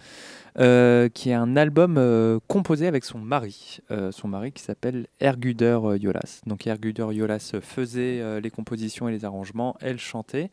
euh, 0.59 1.09
qui 1.09 1.29
est 1.29 1.33
un 1.33 1.55
album 1.55 1.97
euh, 1.97 2.39
composé 2.47 2.87
avec 2.87 3.05
son 3.05 3.19
mari, 3.19 3.79
euh, 3.91 4.11
son 4.11 4.27
mari 4.27 4.51
qui 4.51 4.63
s'appelle 4.63 5.07
Erguder 5.19 5.79
Yolas. 5.99 6.41
Donc 6.45 6.67
Erguder 6.67 7.07
Yolas 7.11 7.53
faisait 7.61 8.41
les 8.41 8.49
compositions 8.49 9.07
et 9.07 9.11
les 9.11 9.25
arrangements, 9.25 9.75
elle 9.81 9.99
chantait. 9.99 10.49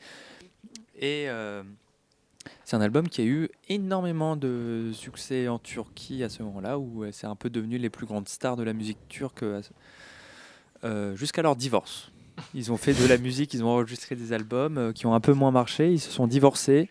Et 1.00 1.26
c'est 2.64 2.76
un 2.76 2.80
album 2.80 3.08
qui 3.08 3.20
a 3.20 3.24
eu 3.24 3.48
énormément 3.68 4.36
de 4.36 4.90
succès 4.92 5.48
en 5.48 5.58
Turquie 5.58 6.22
à 6.22 6.28
ce 6.28 6.42
moment-là, 6.42 6.78
où 6.78 7.04
c'est 7.12 7.26
un 7.26 7.36
peu 7.36 7.50
devenu 7.50 7.78
les 7.78 7.90
plus 7.90 8.06
grandes 8.06 8.28
stars 8.28 8.56
de 8.56 8.62
la 8.62 8.72
musique 8.72 8.98
turque 9.08 9.44
jusqu'à 11.14 11.42
leur 11.42 11.56
divorce. 11.56 12.10
Ils 12.54 12.70
ont 12.70 12.76
fait 12.76 12.94
de 12.94 13.06
la 13.08 13.18
musique, 13.18 13.52
ils 13.52 13.64
ont 13.64 13.68
enregistré 13.68 14.14
des 14.14 14.32
albums 14.32 14.78
euh, 14.78 14.92
qui 14.92 15.06
ont 15.06 15.14
un 15.14 15.20
peu 15.20 15.32
moins 15.32 15.50
marché, 15.50 15.92
ils 15.92 16.00
se 16.00 16.10
sont 16.10 16.28
divorcés. 16.28 16.88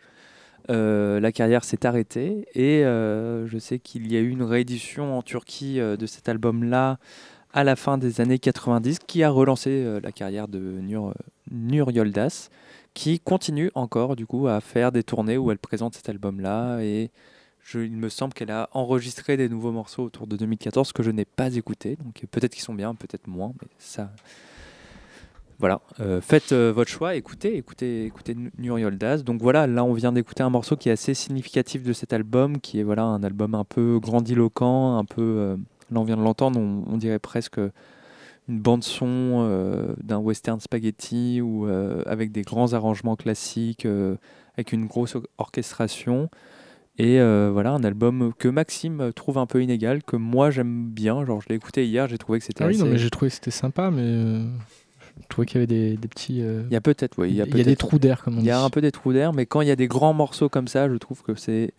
Euh, 0.69 1.21
la 1.21 1.31
carrière 1.31 1.63
s'est 1.63 1.85
arrêtée. 1.85 2.47
Et 2.53 2.83
euh, 2.83 3.47
je 3.47 3.57
sais 3.57 3.79
qu'il 3.79 4.11
y 4.11 4.17
a 4.17 4.19
eu 4.19 4.29
une 4.29 4.43
réédition 4.43 5.17
en 5.17 5.21
Turquie 5.21 5.77
de 5.77 6.05
cet 6.05 6.27
album-là 6.27 6.99
à 7.53 7.63
la 7.63 7.75
fin 7.75 7.97
des 7.97 8.19
années 8.19 8.39
90 8.39 8.99
qui 8.99 9.23
a 9.23 9.29
relancé 9.29 9.99
la 10.01 10.11
carrière 10.11 10.47
de 10.47 10.59
Nur, 10.59 11.13
Nur 11.51 11.91
Yoldas 11.91 12.49
qui 12.93 13.19
continue 13.19 13.71
encore 13.75 14.15
du 14.15 14.25
coup 14.25 14.47
à 14.47 14.59
faire 14.61 14.91
des 14.91 15.03
tournées 15.03 15.37
où 15.37 15.51
elle 15.51 15.59
présente 15.59 15.95
cet 15.95 16.09
album-là. 16.09 16.79
Et 16.81 17.11
il 17.73 17.97
me 17.97 18.09
semble 18.09 18.33
qu'elle 18.33 18.51
a 18.51 18.69
enregistré 18.73 19.37
des 19.37 19.49
nouveaux 19.49 19.71
morceaux 19.71 20.03
autour 20.03 20.27
de 20.27 20.35
2014 20.35 20.93
que 20.93 21.03
je 21.03 21.11
n'ai 21.11 21.25
pas 21.25 21.55
écoutés. 21.55 21.97
Donc 22.03 22.23
peut-être 22.31 22.53
qu'ils 22.53 22.63
sont 22.63 22.73
bien 22.73 22.95
peut-être 22.95 23.27
moins 23.27 23.53
mais 23.61 23.67
ça 23.77 24.11
voilà, 25.63 25.79
euh, 26.01 26.19
faites 26.19 26.51
euh, 26.51 26.73
votre 26.75 26.91
choix, 26.91 27.15
écoutez, 27.15 27.55
écoutez, 27.55 28.03
écoutez 28.03 28.35
Nuriol 28.57 28.97
Daz. 28.97 29.23
Donc 29.23 29.41
voilà, 29.41 29.65
là 29.65 29.85
on 29.85 29.93
vient 29.93 30.11
d'écouter 30.11 30.43
un 30.43 30.49
morceau 30.49 30.75
qui 30.75 30.89
est 30.89 30.91
assez 30.91 31.13
significatif 31.13 31.83
de 31.83 31.93
cet 31.93 32.11
album, 32.11 32.59
qui 32.59 32.81
est 32.81 32.83
voilà 32.83 33.03
un 33.03 33.23
album 33.23 33.55
un 33.55 33.63
peu 33.63 33.97
grandiloquent, 33.97 34.97
un 34.97 35.05
peu, 35.05 35.21
euh, 35.21 35.55
là 35.89 36.01
on 36.01 36.03
vient 36.03 36.17
de 36.17 36.21
l'entendre, 36.21 36.59
on, 36.59 36.83
on 36.85 36.97
dirait 36.97 37.17
presque 37.17 37.61
une 38.49 38.59
bande 38.59 38.83
son 38.83 39.95
d'un 40.03 40.17
western 40.17 40.59
spaghetti 40.59 41.39
ou 41.39 41.65
avec 42.05 42.33
des 42.33 42.41
grands 42.41 42.73
arrangements 42.73 43.15
classiques, 43.15 43.87
avec 44.57 44.73
une 44.73 44.85
grosse 44.87 45.15
or- 45.15 45.23
orchestration. 45.37 46.29
Et 46.97 47.19
voilà, 47.53 47.71
un 47.71 47.85
album 47.85 48.33
que 48.37 48.49
Maxime 48.49 49.11
trouve 49.15 49.37
un 49.37 49.45
peu 49.45 49.63
inégal, 49.63 50.03
que 50.03 50.17
moi 50.17 50.51
j'aime 50.51 50.89
bien. 50.89 51.23
Genre, 51.23 51.39
je 51.39 51.47
l'ai 51.47 51.55
écouté 51.55 51.87
hier, 51.87 52.09
j'ai 52.09 52.17
trouvé 52.17 52.39
que 52.39 52.43
c'était 52.45 52.65
Ah 52.65 52.67
oui, 52.67 52.77
non, 52.77 52.85
mais 52.85 52.97
j'ai 52.97 53.09
trouvé 53.09 53.29
que 53.29 53.35
c'était 53.35 53.49
sympa, 53.49 53.89
mais 53.91 54.41
je 55.21 55.27
trouvais 55.27 55.45
qu'il 55.45 55.55
y 55.55 55.57
avait 55.59 55.67
des, 55.67 55.95
des 55.97 56.07
petits. 56.07 56.41
euh, 56.41 56.63
Il 56.69 56.73
y 56.73 56.75
a 56.75 56.81
peut-être, 56.81 57.17
oui. 57.19 57.29
Il 57.29 57.35
y 57.35 57.41
a, 57.41 57.45
il 57.45 57.57
y 57.57 57.61
a 57.61 57.63
des 57.63 57.75
trous 57.75 57.99
d'air, 57.99 58.23
comme 58.23 58.37
on 58.37 58.39
Il 58.39 58.45
y 58.45 58.51
a 58.51 58.57
dit. 58.59 58.65
un 58.65 58.69
peu 58.69 58.81
des 58.81 58.91
trous 58.91 59.13
d'air, 59.13 59.33
mais 59.33 59.45
quand 59.45 59.61
il 59.61 59.67
y 59.67 59.71
a 59.71 59.75
des 59.75 59.87
grands 59.87 60.13
morceaux 60.13 60.49
comme 60.49 60.67
ça, 60.67 60.89
je 60.89 60.95
trouve 60.95 61.21
que 61.23 61.35
c'est 61.35 61.73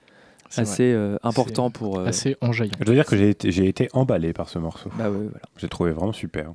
assez 0.57 0.93
euh, 0.93 1.17
important 1.23 1.71
pour. 1.71 1.99
euh, 1.99 2.07
assez 2.07 2.37
enjaillant. 2.41 2.73
Je 2.79 2.85
dois 2.85 2.95
dire 2.95 3.07
que 3.07 3.17
j'ai 3.17 3.31
été, 3.31 3.51
j'ai 3.51 3.67
été 3.69 3.89
emballé 3.93 4.33
par 4.33 4.49
ce 4.49 4.59
morceau. 4.59 4.89
Bah 4.97 5.11
ouais, 5.11 5.17
voilà. 5.19 5.41
J'ai 5.57 5.69
trouvé 5.69 5.91
vraiment 5.93 6.13
super. 6.13 6.53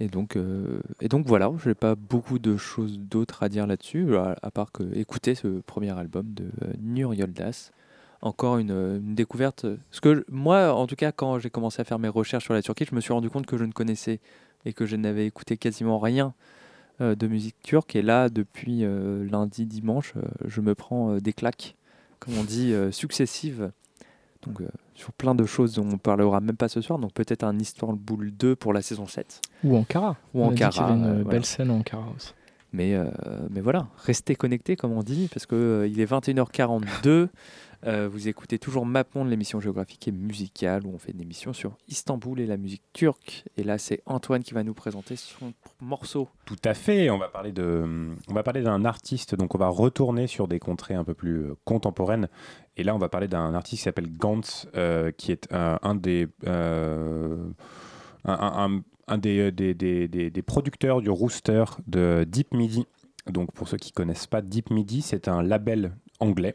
Et 0.00 0.08
donc, 0.08 0.36
euh, 0.36 0.80
et 1.00 1.08
donc 1.08 1.26
voilà, 1.26 1.50
je 1.62 1.68
n'ai 1.70 1.74
pas 1.74 1.94
beaucoup 1.94 2.38
de 2.38 2.56
choses 2.56 2.98
d'autres 2.98 3.42
à 3.42 3.48
dire 3.48 3.66
là-dessus, 3.66 4.16
à, 4.16 4.36
à 4.42 4.50
part 4.50 4.70
que 4.72 4.82
écouter 4.94 5.34
ce 5.34 5.46
premier 5.60 5.96
album 5.96 6.26
de 6.34 6.44
euh, 6.64 6.72
Nur 6.82 7.14
Yoldas. 7.14 7.70
Encore 8.22 8.56
une, 8.58 8.70
une 8.70 9.14
découverte. 9.14 9.66
Parce 9.90 10.00
que 10.00 10.14
je- 10.16 10.20
moi, 10.30 10.74
en 10.74 10.86
tout 10.86 10.96
cas, 10.96 11.12
quand 11.12 11.38
j'ai 11.38 11.50
commencé 11.50 11.80
à 11.80 11.84
faire 11.84 11.98
mes 11.98 12.08
recherches 12.08 12.44
sur 12.44 12.54
la 12.54 12.62
Turquie, 12.62 12.86
je 12.90 12.94
me 12.94 13.00
suis 13.00 13.12
rendu 13.12 13.28
compte 13.30 13.46
que 13.46 13.56
je 13.58 13.64
ne 13.64 13.72
connaissais 13.72 14.20
et 14.64 14.72
que 14.72 14.86
je 14.86 14.96
n'avais 14.96 15.26
écouté 15.26 15.56
quasiment 15.56 15.98
rien 15.98 16.34
euh, 17.00 17.14
de 17.14 17.26
musique 17.26 17.56
turque. 17.62 17.96
Et 17.96 18.02
là, 18.02 18.28
depuis 18.28 18.84
euh, 18.84 19.24
lundi, 19.28 19.66
dimanche, 19.66 20.14
euh, 20.16 20.22
je 20.46 20.60
me 20.60 20.74
prends 20.74 21.16
des 21.16 21.32
claques, 21.32 21.76
comme 22.18 22.36
on 22.38 22.44
dit, 22.44 22.74
successives. 22.90 23.70
Donc, 24.46 24.60
euh, 24.60 24.68
sur 24.94 25.12
plein 25.12 25.34
de 25.34 25.44
choses 25.44 25.74
dont 25.74 25.88
on 25.92 25.98
parlera 25.98 26.40
même 26.40 26.56
pas 26.56 26.68
ce 26.68 26.80
soir. 26.80 26.98
Donc, 26.98 27.12
peut-être 27.12 27.44
un 27.44 27.56
Boule 27.94 28.30
2 28.32 28.56
pour 28.56 28.72
la 28.72 28.82
saison 28.82 29.06
7. 29.06 29.40
Ou 29.64 29.76
Ankara. 29.76 30.16
Ou 30.34 30.42
On 30.42 30.48
Ankara. 30.48 30.90
une 30.92 31.04
euh, 31.04 31.14
belle 31.16 31.24
voilà. 31.24 31.42
scène 31.42 31.70
en 31.70 31.78
Ankara 31.78 32.06
aussi. 32.14 32.32
Mais, 32.72 32.94
euh, 32.94 33.06
mais 33.50 33.60
voilà, 33.60 33.88
restez 34.04 34.34
connectés 34.34 34.76
comme 34.76 34.92
on 34.92 35.02
dit, 35.02 35.28
parce 35.32 35.46
qu'il 35.46 35.90
il 35.90 36.00
est 36.00 36.10
21h42. 36.10 37.28
Euh, 37.84 38.08
vous 38.08 38.28
écoutez 38.28 38.58
toujours 38.58 38.86
Mapmonde, 38.86 39.28
l'émission 39.28 39.60
géographique 39.60 40.08
et 40.08 40.12
musicale, 40.12 40.86
où 40.86 40.90
on 40.94 40.98
fait 40.98 41.12
une 41.12 41.20
émission 41.20 41.52
sur 41.52 41.76
Istanbul 41.88 42.40
et 42.40 42.46
la 42.46 42.56
musique 42.56 42.82
turque. 42.92 43.44
Et 43.56 43.62
là, 43.62 43.78
c'est 43.78 44.02
Antoine 44.06 44.42
qui 44.42 44.54
va 44.54 44.62
nous 44.64 44.74
présenter 44.74 45.16
son 45.16 45.52
morceau. 45.80 46.28
Tout 46.46 46.56
à 46.64 46.74
fait. 46.74 47.10
On 47.10 47.18
va 47.18 47.28
parler 47.28 47.52
de, 47.52 47.84
on 48.28 48.34
va 48.34 48.42
parler 48.42 48.62
d'un 48.62 48.84
artiste. 48.84 49.34
Donc, 49.34 49.54
on 49.54 49.58
va 49.58 49.68
retourner 49.68 50.26
sur 50.26 50.48
des 50.48 50.58
contrées 50.58 50.94
un 50.94 51.04
peu 51.04 51.14
plus 51.14 51.42
euh, 51.44 51.54
contemporaines. 51.64 52.28
Et 52.76 52.82
là, 52.84 52.94
on 52.94 52.98
va 52.98 53.08
parler 53.08 53.28
d'un 53.28 53.54
artiste 53.54 53.80
qui 53.80 53.84
s'appelle 53.84 54.10
Gantz, 54.16 54.66
euh, 54.74 55.10
qui 55.12 55.32
est 55.32 55.48
un 55.52 55.94
des, 55.94 56.26
un, 58.24 59.18
des, 59.18 59.52
des, 59.52 59.74
des- 59.74 60.08
des- 60.08 60.42
producteurs 60.42 61.00
du 61.00 61.10
rooster 61.10 61.64
de 61.86 62.24
Deep 62.28 62.52
Midi. 62.52 62.86
Donc, 63.30 63.52
pour 63.52 63.68
ceux 63.68 63.76
qui 63.76 63.92
connaissent 63.92 64.26
pas 64.26 64.42
Deep 64.42 64.70
Midi, 64.70 65.02
c'est 65.02 65.28
un 65.28 65.42
label 65.42 65.96
anglais 66.20 66.54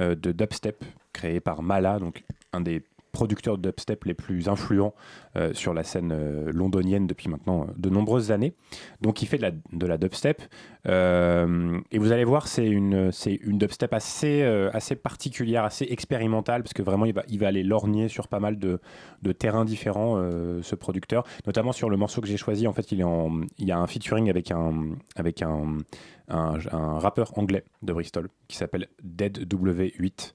euh, 0.00 0.14
de 0.14 0.32
dubstep 0.32 0.84
créé 1.12 1.40
par 1.40 1.62
Mala, 1.62 1.98
donc 1.98 2.24
un 2.52 2.60
des 2.60 2.82
producteurs 3.16 3.56
de 3.56 3.62
dubstep 3.62 4.04
les 4.04 4.12
plus 4.12 4.46
influents 4.50 4.94
euh, 5.36 5.54
sur 5.54 5.72
la 5.72 5.84
scène 5.84 6.12
euh, 6.12 6.52
londonienne 6.52 7.06
depuis 7.06 7.30
maintenant 7.30 7.62
euh, 7.62 7.72
de 7.78 7.88
nombreuses 7.88 8.30
années. 8.30 8.52
Donc 9.00 9.22
il 9.22 9.26
fait 9.26 9.38
de 9.38 9.42
la, 9.42 9.52
de 9.52 9.86
la 9.86 9.96
dubstep. 9.96 10.42
Et 10.84 11.98
vous 11.98 12.12
allez 12.12 12.24
voir, 12.24 12.46
c'est 12.46 12.66
une, 12.66 13.10
une 13.40 13.58
dubstep 13.58 13.92
assez, 13.92 14.42
assez 14.72 14.94
particulière, 14.94 15.64
assez 15.64 15.84
expérimentale, 15.90 16.62
parce 16.62 16.74
que 16.74 16.82
vraiment 16.82 17.06
il 17.06 17.12
va, 17.12 17.24
il 17.28 17.40
va 17.40 17.48
aller 17.48 17.64
lorgner 17.64 18.06
sur 18.06 18.28
pas 18.28 18.38
mal 18.38 18.56
de, 18.56 18.78
de 19.22 19.32
terrains 19.32 19.64
différents, 19.64 20.14
ce 20.62 20.74
producteur. 20.76 21.24
Notamment 21.44 21.72
sur 21.72 21.90
le 21.90 21.96
morceau 21.96 22.20
que 22.20 22.28
j'ai 22.28 22.36
choisi, 22.36 22.68
en 22.68 22.72
fait, 22.72 22.92
il, 22.92 23.00
est 23.00 23.04
en, 23.04 23.40
il 23.58 23.66
y 23.66 23.72
a 23.72 23.78
un 23.78 23.88
featuring 23.88 24.30
avec 24.30 24.52
un, 24.52 24.90
avec 25.16 25.42
un, 25.42 25.78
un 26.28 26.98
rappeur 26.98 27.36
anglais 27.36 27.64
de 27.82 27.92
Bristol 27.92 28.28
qui 28.46 28.56
s'appelle 28.56 28.86
Dead 29.02 29.38
W8. 29.52 30.34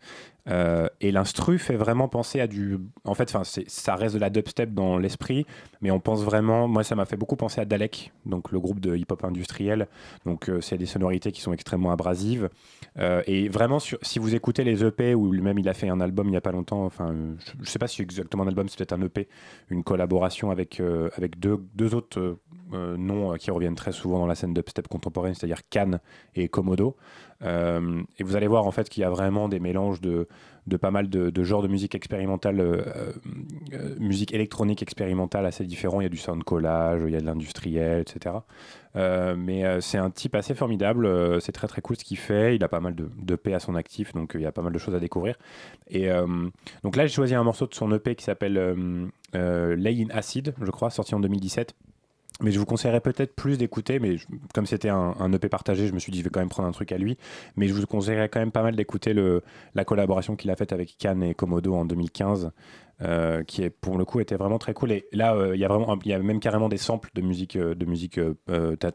Euh, 0.49 0.87
et 1.01 1.11
l'instru 1.11 1.59
fait 1.59 1.75
vraiment 1.75 2.07
penser 2.07 2.39
à 2.39 2.47
du. 2.47 2.77
En 3.05 3.13
fait, 3.13 3.35
ça 3.67 3.95
reste 3.95 4.15
de 4.15 4.19
la 4.19 4.29
dubstep 4.29 4.73
dans 4.73 4.97
l'esprit, 4.97 5.45
mais 5.81 5.91
on 5.91 5.99
pense 5.99 6.23
vraiment. 6.23 6.67
Moi, 6.67 6.83
ça 6.83 6.95
m'a 6.95 7.05
fait 7.05 7.17
beaucoup 7.17 7.35
penser 7.35 7.61
à 7.61 7.65
Dalek, 7.65 8.11
donc 8.25 8.51
le 8.51 8.59
groupe 8.59 8.79
de 8.79 8.95
hip-hop 8.95 9.23
industriel. 9.23 9.87
Donc, 10.25 10.49
euh, 10.49 10.61
c'est 10.61 10.77
des 10.77 10.85
sonorités 10.85 11.31
qui 11.31 11.41
sont 11.41 11.53
extrêmement 11.53 11.91
abrasives. 11.91 12.49
Euh, 12.97 13.21
et 13.27 13.49
vraiment, 13.49 13.79
si 13.79 14.19
vous 14.19 14.35
écoutez 14.35 14.63
les 14.63 14.83
EP, 14.83 15.13
ou 15.13 15.31
lui-même 15.31 15.59
il 15.59 15.69
a 15.69 15.73
fait 15.73 15.89
un 15.89 16.01
album 16.01 16.27
il 16.27 16.31
n'y 16.31 16.37
a 16.37 16.41
pas 16.41 16.51
longtemps, 16.51 16.85
enfin, 16.85 17.13
je 17.39 17.59
ne 17.59 17.65
sais 17.65 17.79
pas 17.79 17.87
si 17.87 18.01
exactement 18.01 18.43
un 18.43 18.47
album, 18.47 18.67
c'est 18.67 18.77
peut-être 18.77 18.93
un 18.93 19.01
EP, 19.01 19.27
une 19.69 19.83
collaboration 19.83 20.51
avec, 20.51 20.79
euh, 20.79 21.09
avec 21.15 21.39
deux, 21.39 21.57
deux 21.75 21.93
autres 21.93 22.37
euh, 22.73 22.95
noms 22.97 23.33
euh, 23.33 23.37
qui 23.37 23.51
reviennent 23.51 23.75
très 23.75 23.91
souvent 23.91 24.19
dans 24.19 24.27
la 24.27 24.35
scène 24.35 24.53
dubstep 24.53 24.87
contemporaine, 24.87 25.33
c'est-à-dire 25.33 25.67
Cannes 25.69 25.99
et 26.35 26.47
Komodo. 26.47 26.95
Euh, 27.43 28.01
et 28.17 28.23
vous 28.23 28.35
allez 28.35 28.47
voir 28.47 28.65
en 28.65 28.71
fait 28.71 28.87
qu'il 28.87 29.01
y 29.01 29.03
a 29.03 29.09
vraiment 29.09 29.49
des 29.49 29.59
mélanges 29.59 29.99
de, 29.99 30.27
pas 30.79 30.91
mal 30.91 31.09
de, 31.09 31.43
genres 31.43 31.63
de 31.63 31.67
musique 31.67 31.95
expérimentale, 31.95 32.85
musique 33.99 34.33
électronique 34.33 34.81
expérimentale 34.83 35.45
assez 35.45 35.65
différents. 35.65 36.01
Il 36.01 36.03
y 36.03 36.07
a 36.07 36.09
du 36.09 36.17
sound 36.17 36.43
collage, 36.43 37.01
il 37.05 37.11
y 37.11 37.15
a 37.15 37.19
de 37.19 37.25
l'industriel, 37.25 38.01
etc. 38.01 38.35
Mais 38.95 39.81
c'est 39.81 39.97
un 39.97 40.11
type 40.11 40.35
assez 40.35 40.53
formidable. 40.53 41.41
c'est 41.41 41.51
très 41.51 41.67
très 41.67 41.81
cool 41.81 41.97
ce 41.97 42.03
qu'il 42.03 42.17
fait. 42.17 42.55
Il 42.55 42.63
a 42.63 42.69
pas 42.69 42.79
mal 42.79 42.93
de, 42.93 43.09
de 43.17 43.53
à 43.53 43.59
son 43.59 43.73
actif, 43.73 44.13
donc 44.13 44.33
il 44.35 44.41
y 44.41 44.45
a 44.45 44.51
pas 44.51 44.61
mal 44.61 44.71
de 44.71 44.77
choses 44.77 44.93
à 44.93 44.99
découvrir. 44.99 45.35
Et 45.89 46.09
donc 46.83 46.95
là, 46.95 47.07
j'ai 47.07 47.13
choisi 47.13 47.33
un 47.33 47.43
morceau 47.43 47.65
de 47.65 47.73
son 47.73 47.91
EP 47.91 48.13
qui 48.15 48.23
s'appelle 48.23 49.09
Lay 49.33 50.03
in 50.03 50.09
Acid, 50.11 50.53
je 50.61 50.71
crois, 50.71 50.91
sorti 50.91 51.15
en 51.15 51.19
2017. 51.19 51.73
Mais 52.41 52.51
je 52.51 52.59
vous 52.59 52.65
conseillerais 52.65 53.01
peut-être 53.01 53.35
plus 53.35 53.57
d'écouter, 53.57 53.99
mais 53.99 54.15
comme 54.53 54.65
c'était 54.65 54.89
un, 54.89 55.31
EP 55.31 55.47
partagé, 55.47 55.87
je 55.87 55.93
me 55.93 55.99
suis 55.99 56.11
dit 56.11 56.19
je 56.19 56.23
vais 56.23 56.29
quand 56.29 56.39
même 56.39 56.49
prendre 56.49 56.67
un 56.67 56.71
truc 56.71 56.91
à 56.91 56.97
lui. 56.97 57.17
Mais 57.55 57.67
je 57.67 57.73
vous 57.73 57.85
conseillerais 57.85 58.29
quand 58.29 58.39
même 58.39 58.51
pas 58.51 58.63
mal 58.63 58.75
d'écouter 58.75 59.13
la 59.75 59.85
collaboration 59.85 60.35
qu'il 60.35 60.49
a 60.49 60.55
faite 60.55 60.73
avec 60.73 60.97
Cannes 60.97 61.23
et 61.23 61.35
Komodo 61.35 61.75
en 61.75 61.85
2015, 61.85 62.51
euh, 63.03 63.43
qui 63.43 63.63
est 63.63 63.69
pour 63.69 63.97
le 63.97 64.05
coup 64.05 64.19
était 64.19 64.35
vraiment 64.35 64.57
très 64.57 64.73
cool. 64.73 64.91
Et 64.91 65.05
là, 65.11 65.35
euh, 65.35 65.55
il 65.55 65.59
y 65.59 65.65
a 65.65 65.97
y 66.05 66.13
a 66.13 66.19
même 66.19 66.39
carrément 66.39 66.69
des 66.69 66.77
samples 66.77 67.09
de 67.13 67.21
musique, 67.21 67.55
euh, 67.55 67.75
de 67.75 67.85
musique 67.85 68.19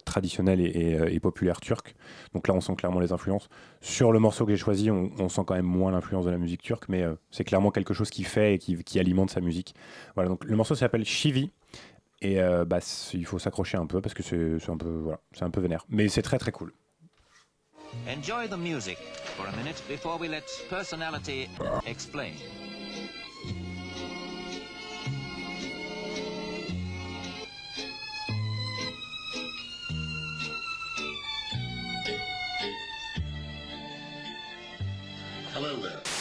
traditionnelle 0.05 0.61
et, 0.61 1.21
populaire 1.21 1.61
turque. 1.61 1.95
Donc 2.35 2.49
là, 2.49 2.55
on 2.55 2.61
sent 2.61 2.75
clairement 2.77 3.01
les 3.01 3.13
influences. 3.13 3.49
Sur 3.81 4.13
le 4.13 4.19
morceau 4.19 4.45
que 4.45 4.53
j'ai 4.53 4.57
choisi, 4.59 4.91
on, 4.91 5.29
sent 5.29 5.43
quand 5.47 5.55
même 5.55 5.65
moins 5.67 5.91
l'influence 5.93 6.25
de 6.25 6.31
la 6.31 6.39
musique 6.39 6.63
turque, 6.63 6.89
mais 6.89 7.05
c'est 7.31 7.45
clairement 7.45 7.71
quelque 7.71 7.95
chose 7.95 8.11
qu'il 8.11 8.27
fait 8.27 8.55
et 8.55 8.59
qui, 8.59 8.77
qui 8.85 9.01
alimente 9.01 9.31
sa 9.31 9.41
musique. 9.41 9.75
Voilà. 10.15 10.31
Donc 10.31 10.45
le 10.45 10.57
morceau 10.57 10.75
s'appelle 10.75 11.05
Shivi. 11.05 11.51
Et 12.23 12.41
euh, 12.41 12.65
bah, 12.65 12.79
il 13.13 13.27
faut 13.27 13.39
s'accrocher 13.39 13.77
un 13.77 13.87
peu 13.87 14.01
parce 14.01 14.15
que 14.15 14.23
c'est 14.23 14.59
c'est 14.59 14.71
un 14.71 14.79
peu 14.79 14.89
voilà, 14.89 15.21
c'est 15.33 15.45
un 15.45 15.51
peu 15.51 15.61
vénère, 15.61 15.85
mais 15.89 16.09
c'est 16.09 16.23
très 16.23 16.39
très 16.39 16.53
cool. 16.53 16.73
Enjoy 18.09 18.49
the 18.49 18.57
music 18.57 18.99
for 19.37 19.47
a 19.47 19.57
minute 19.57 19.83
before 19.89 20.19
we 20.19 20.29
let 20.29 20.45
personality 20.71 21.49
explain. 21.87 22.33
Hello 35.53 35.77
there. 35.77 36.16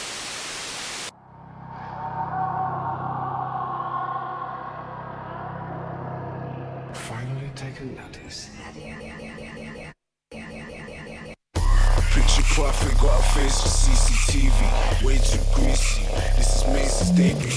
Face 13.36 13.60
for 13.62 13.68
CCTV. 13.68 15.04
Way 15.04 15.18
too 15.18 15.44
greasy. 15.54 16.04
This 16.38 16.56
is 16.56 16.64
Mason's 16.72 17.12
debut. 17.12 17.52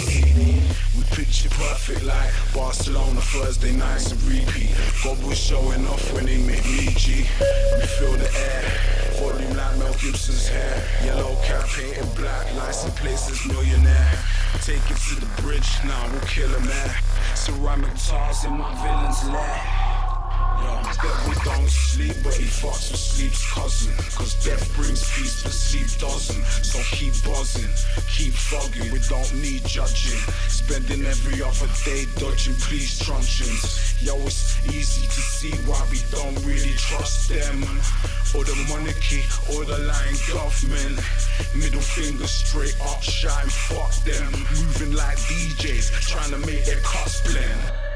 We 0.97 1.05
picture 1.15 1.49
perfect 1.51 2.03
like 2.05 2.31
Barcelona 2.53 3.21
Thursday 3.21 3.73
nights 3.73 4.11
and 4.11 4.21
repeat. 4.23 4.75
God 5.05 5.23
was 5.25 5.39
showing 5.39 5.87
off 5.87 6.13
when 6.13 6.27
they 6.27 6.39
made 6.39 6.65
me 6.65 6.91
G. 6.99 7.27
We 7.79 7.87
feel 7.99 8.17
the 8.19 8.31
air. 8.35 8.65
Volume 9.21 9.57
like 9.57 9.79
Mel 9.79 9.95
Gibson's 9.95 10.49
hair. 10.49 10.75
Yellow 11.05 11.37
cap 11.45 11.65
painted 11.69 12.13
black. 12.17 12.53
License 12.57 12.99
places 12.99 13.47
millionaire. 13.47 14.19
Take 14.63 14.83
it 14.91 14.99
to 15.09 15.15
the 15.15 15.31
bridge, 15.43 15.71
now 15.85 16.11
we'll 16.11 16.21
kill 16.23 16.53
a 16.55 16.61
man. 16.61 16.91
Ceramic 17.35 17.95
tiles 17.95 18.45
in 18.45 18.53
my 18.59 18.75
villain's 18.83 19.23
lair. 19.31 19.88
Devil 21.03 21.35
don't 21.45 21.71
sleep, 21.71 22.17
but 22.25 22.35
he 22.35 22.45
fucks 22.45 22.91
with 22.91 22.99
sleep's 22.99 23.53
cousin. 23.53 23.95
Cause 24.19 24.35
death 24.45 24.67
brings 24.75 25.07
peace, 25.15 25.43
but 25.45 25.53
sleep 25.53 25.87
doesn't. 26.01 26.43
So 26.65 26.83
keep 26.91 27.15
buzzing, 27.23 27.71
keep 28.11 28.35
fogging, 28.35 28.91
we 28.91 28.99
don't 29.07 29.33
need 29.39 29.65
judging. 29.65 30.19
Spending 30.51 31.07
every 31.07 31.41
other 31.41 31.71
day 31.85 32.07
dodging 32.19 32.59
police 32.67 32.99
truncheons. 32.99 34.03
Yo, 34.03 34.17
it's 34.27 34.59
easy 34.67 35.07
to 35.07 35.21
see 35.23 35.55
why 35.71 35.79
we 35.91 36.03
don't 36.11 36.35
really 36.43 36.75
trust 36.75 37.29
them. 37.29 37.63
Or 38.35 38.43
the 38.43 38.59
monarchy, 38.67 39.23
or 39.55 39.65
the 39.65 39.79
lying 39.79 40.19
government. 40.35 40.99
Middle 41.55 41.81
finger 41.81 42.27
straight 42.27 42.77
up, 42.83 43.03
shine, 43.03 43.49
fuck 43.49 43.95
them. 44.03 44.33
Moving 44.51 44.95
like 44.95 45.19
DJs, 45.31 45.95
trying 46.11 46.33
to 46.35 46.39
make 46.45 46.65
their 46.65 46.81
cuts 46.83 47.23
blend. 47.23 47.88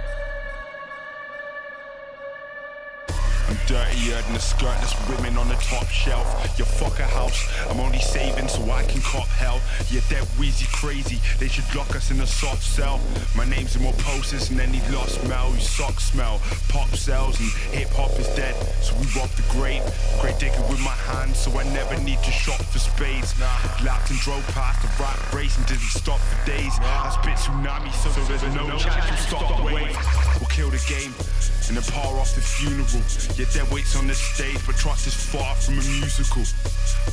Dirtier 3.67 4.21
than 4.23 4.37
a 4.37 4.39
skirtless 4.39 4.95
women 5.09 5.37
on 5.37 5.49
the 5.49 5.55
top 5.57 5.87
shelf. 5.89 6.27
You 6.59 6.65
fuck 6.65 6.99
a 6.99 7.07
house, 7.07 7.41
I'm 7.69 7.81
only 7.81 8.01
saving 8.01 8.49
so 8.49 8.63
I 8.71 8.85
can 8.85 9.01
cop 9.01 9.29
hell. 9.29 9.61
You're 9.91 10.03
dead 10.09 10.27
wheezy 10.39 10.67
crazy, 10.73 11.21
they 11.39 11.49
should 11.49 11.65
lock 11.75 11.95
us 11.95 12.11
in 12.11 12.21
a 12.21 12.27
soft 12.27 12.63
cell. 12.63 13.01
My 13.37 13.45
name's 13.45 13.77
in 13.77 13.83
more 13.83 13.93
posters 14.05 14.49
than 14.49 14.61
any 14.61 14.81
lost 14.91 15.27
Mel. 15.29 15.53
You 15.55 15.61
socks 15.61 16.05
smell, 16.05 16.41
pop 16.69 16.89
sells 16.91 17.39
and 17.41 17.51
hip 17.73 17.89
hop 17.91 18.13
is 18.19 18.29
dead. 18.35 18.55
So 18.83 18.95
we 18.97 19.07
rob 19.19 19.31
the 19.31 19.45
grave. 19.51 19.83
Great 20.21 20.39
digger 20.39 20.63
with 20.71 20.81
my 20.81 20.97
hands, 21.11 21.39
so 21.39 21.51
I 21.59 21.65
never 21.73 21.99
need 22.01 22.19
to 22.23 22.31
shop 22.31 22.61
for 22.63 22.79
spades. 22.79 23.39
Lapped 23.85 24.11
and 24.11 24.19
drove 24.21 24.47
past 24.49 24.83
the 24.83 25.03
rat 25.03 25.19
race 25.33 25.57
and 25.57 25.67
didn't 25.67 25.93
stop 25.93 26.19
for 26.19 26.47
days. 26.47 26.73
I 26.81 27.11
spit 27.11 27.37
tsunami, 27.37 27.93
so, 27.93 28.09
there's 28.25 28.43
no 28.55 28.69
chance 28.79 29.07
to 29.09 29.17
stop 29.29 29.57
the 29.57 29.63
wave. 29.63 29.97
Kill 30.53 30.69
the 30.69 30.85
game 30.85 31.15
and 31.73 31.81
then 31.81 31.87
par 31.89 32.13
off 32.21 32.35
the 32.37 32.45
funeral. 32.45 33.01
Your 33.41 33.49
dead 33.57 33.65
weight's 33.73 33.97
on 33.97 34.07
the 34.07 34.13
stage, 34.13 34.61
but 34.67 34.77
trust 34.77 35.07
is 35.07 35.17
far 35.17 35.57
from 35.57 35.81
a 35.81 35.85
musical. 35.97 36.45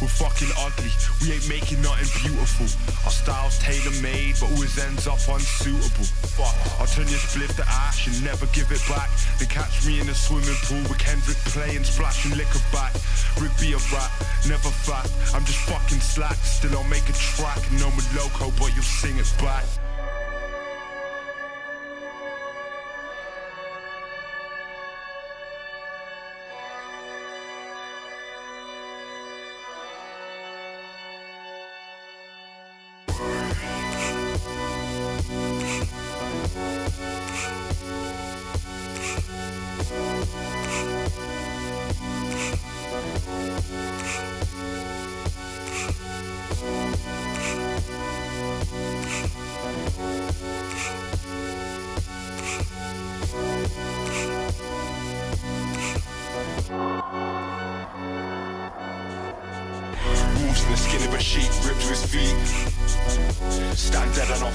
We're 0.03 0.11
fucking 0.11 0.51
ugly, 0.59 0.91
we 1.23 1.31
ain't 1.31 1.47
making 1.47 1.79
nothing 1.79 2.11
beautiful. 2.19 2.67
Our 3.07 3.15
style's 3.15 3.55
tailor 3.63 3.95
made, 4.03 4.35
but 4.43 4.51
always 4.51 4.75
ends 4.75 5.07
up 5.07 5.23
unsuitable. 5.23 6.03
Fuck, 6.35 6.51
I'll 6.83 6.91
turn 6.91 7.07
your 7.07 7.23
spliff 7.23 7.55
to 7.55 7.65
ash 7.87 8.11
and 8.11 8.19
never 8.27 8.43
give 8.51 8.67
it 8.75 8.83
back. 8.91 9.07
Then 9.39 9.47
catch 9.47 9.87
me 9.87 10.03
in 10.03 10.11
a 10.11 10.15
swimming 10.15 10.59
pool 10.67 10.83
with 10.91 10.99
Kendrick 10.99 11.39
playing, 11.55 11.87
splashing 11.87 12.35
liquor 12.35 12.59
back. 12.75 12.91
Rick 13.39 13.55
be 13.55 13.71
a 13.71 13.79
rat, 13.95 14.11
never 14.51 14.67
fat. 14.83 15.07
I'm 15.31 15.47
just 15.47 15.63
fucking 15.63 16.03
slack. 16.03 16.35
Still 16.43 16.75
I'll 16.75 16.83
make 16.91 17.07
a 17.07 17.15
track, 17.15 17.63
and 17.71 17.79
no 17.79 17.87
more 17.87 18.07
loco, 18.19 18.51
but 18.59 18.75
you'll 18.75 18.83
sing 18.83 19.15
it 19.15 19.31
back. 19.39 19.63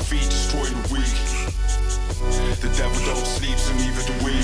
Feet, 0.05 0.29
the 0.29 0.89
weak. 0.93 1.17
The 2.61 2.69
devil 2.77 3.01
don't 3.07 3.27
sleep, 3.27 3.57
so 3.57 3.73
neither 3.75 4.03
do 4.05 4.15
we. 4.25 4.35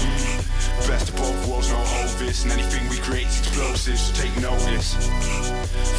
Best 0.88 1.10
of 1.10 1.16
both 1.16 1.48
worlds, 1.48 1.70
no 1.70 1.76
Hovis, 1.76 2.44
and 2.44 2.52
anything 2.52 2.88
we 2.88 2.98
create's 2.98 3.40
explosive, 3.40 3.98
so 3.98 4.14
take 4.22 4.34
notice. 4.40 4.94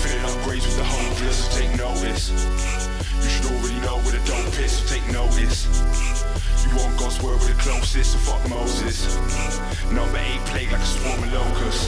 Filling 0.01 0.25
up 0.25 0.43
graves 0.43 0.65
with 0.65 0.77
the 0.77 0.83
hopeless, 0.83 1.45
so 1.45 1.59
take 1.59 1.75
notice. 1.77 2.31
You 3.21 3.29
should 3.29 3.45
already 3.53 3.79
know 3.81 3.97
where 4.01 4.17
the 4.17 4.23
dope 4.25 4.59
is, 4.59 4.71
so 4.71 4.95
take 4.95 5.05
notice. 5.11 5.67
You 6.65 6.75
want 6.77 6.97
God's 6.97 7.21
word 7.21 7.37
with 7.39 7.47
the 7.47 7.61
closest, 7.61 8.13
so 8.13 8.17
fuck 8.17 8.49
Moses. 8.49 9.17
Number 9.91 10.17
eight 10.17 10.41
plague 10.49 10.71
like 10.71 10.81
a 10.81 10.85
swarm 10.85 11.23
of 11.23 11.33
locusts. 11.33 11.87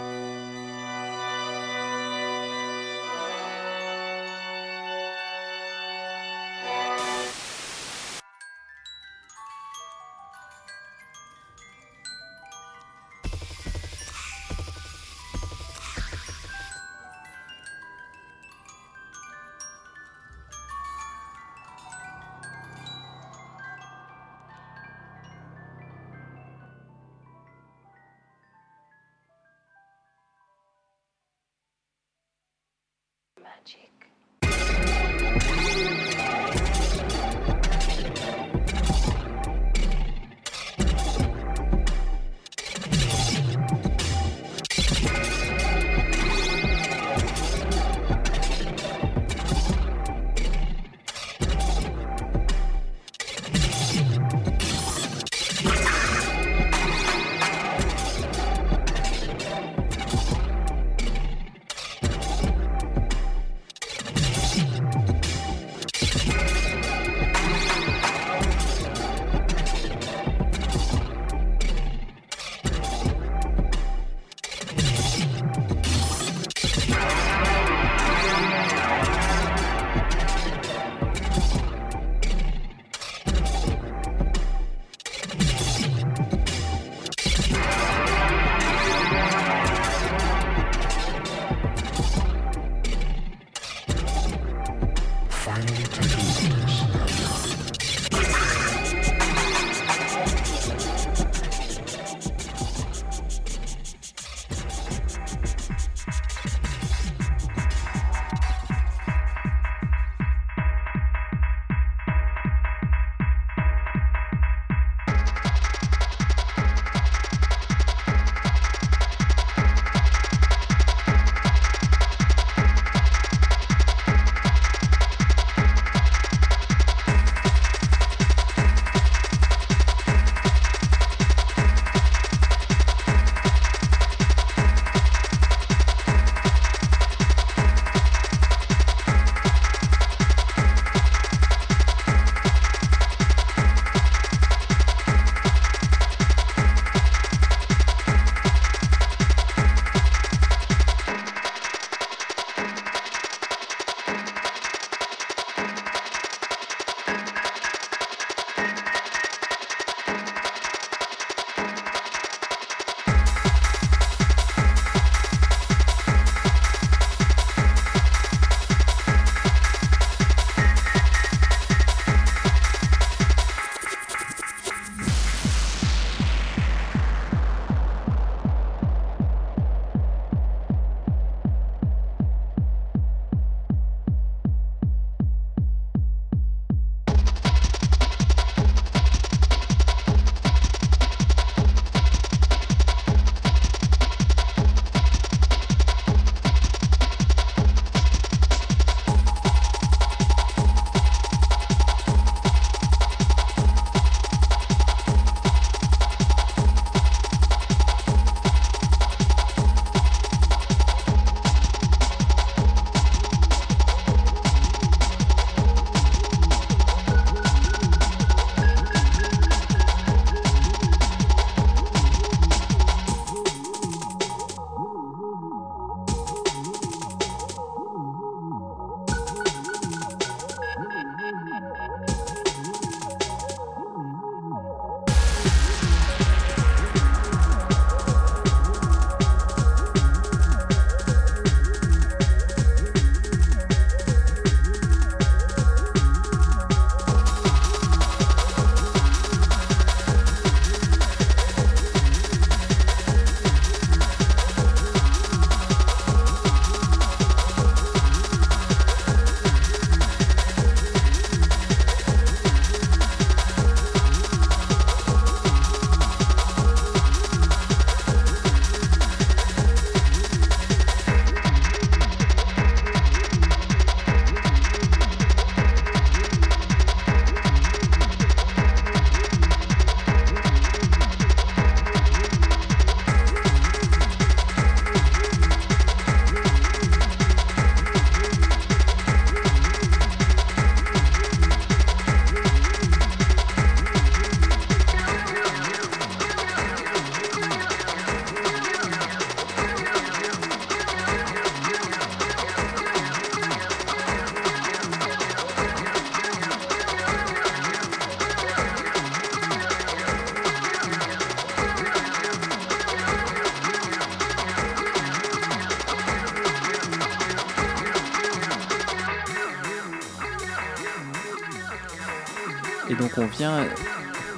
magic. 33.61 34.10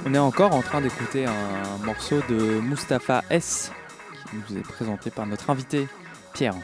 On 0.06 0.14
est 0.14 0.18
encore 0.18 0.54
en 0.54 0.62
train 0.62 0.80
d'écouter 0.80 1.26
un 1.26 1.84
morceau 1.84 2.16
de 2.28 2.60
Mustapha 2.60 3.22
S 3.30 3.72
qui 4.30 4.36
nous 4.36 4.58
est 4.58 4.62
présenté 4.62 5.10
par 5.10 5.26
notre 5.26 5.50
invité 5.50 5.88
Pierre. 6.32 6.54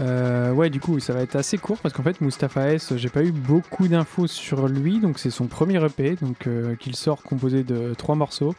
Euh, 0.00 0.52
ouais, 0.52 0.70
du 0.70 0.80
coup, 0.80 1.00
ça 1.00 1.12
va 1.12 1.20
être 1.22 1.36
assez 1.36 1.58
court 1.58 1.78
parce 1.78 1.94
qu'en 1.94 2.02
fait, 2.02 2.20
Mustapha 2.20 2.72
S, 2.72 2.94
j'ai 2.96 3.08
pas 3.08 3.24
eu 3.24 3.32
beaucoup 3.32 3.88
d'infos 3.88 4.26
sur 4.26 4.68
lui. 4.68 5.00
Donc, 5.00 5.18
c'est 5.18 5.30
son 5.30 5.46
premier 5.46 5.84
EP 5.84 6.16
donc, 6.20 6.46
euh, 6.46 6.76
qu'il 6.76 6.94
sort 6.94 7.22
composé 7.22 7.64
de 7.64 7.94
trois 7.94 8.14
morceaux. 8.14 8.54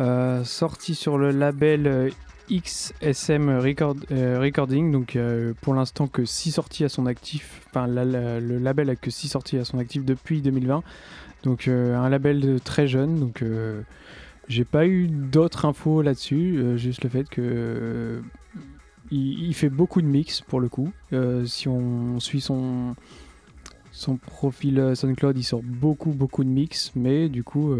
Euh, 0.00 0.44
sorti 0.44 0.94
sur 0.94 1.16
le 1.16 1.30
label 1.30 2.12
XSM 2.50 3.58
Record, 3.58 3.96
Recording. 4.10 4.92
Donc, 4.92 5.18
pour 5.62 5.74
l'instant, 5.74 6.06
que 6.08 6.24
6 6.24 6.52
sorties 6.52 6.84
à 6.84 6.88
son 6.88 7.06
actif. 7.06 7.62
Enfin, 7.70 7.86
le 7.86 8.58
label 8.58 8.90
a 8.90 8.96
que 8.96 9.10
6 9.10 9.28
sorties 9.28 9.58
à 9.58 9.64
son 9.64 9.78
actif 9.78 10.04
depuis 10.04 10.42
2020. 10.42 10.82
Donc, 11.42 11.68
euh, 11.68 11.96
un 11.96 12.08
label 12.08 12.40
de 12.40 12.58
très 12.58 12.88
jeune. 12.88 13.20
Donc, 13.20 13.42
euh, 13.42 13.82
j'ai 14.48 14.64
pas 14.64 14.86
eu 14.86 15.06
d'autres 15.06 15.64
infos 15.64 16.02
là-dessus. 16.02 16.56
euh, 16.58 16.76
juste 16.76 17.04
le 17.04 17.10
fait 17.10 17.28
que. 17.28 18.20
il, 19.10 19.54
fait 19.54 19.68
beaucoup 19.68 20.02
de 20.02 20.06
mix 20.06 20.40
pour 20.40 20.60
le 20.60 20.68
coup. 20.68 20.92
Si 21.44 21.68
on 21.68 22.18
suit 22.20 22.40
son, 22.40 22.96
profil 24.26 24.92
SoundCloud, 24.94 25.38
il 25.38 25.44
sort 25.44 25.62
beaucoup, 25.62 26.10
beaucoup 26.10 26.44
de 26.44 26.48
mix. 26.48 26.92
Mais 26.96 27.28
du 27.28 27.44
coup, 27.44 27.72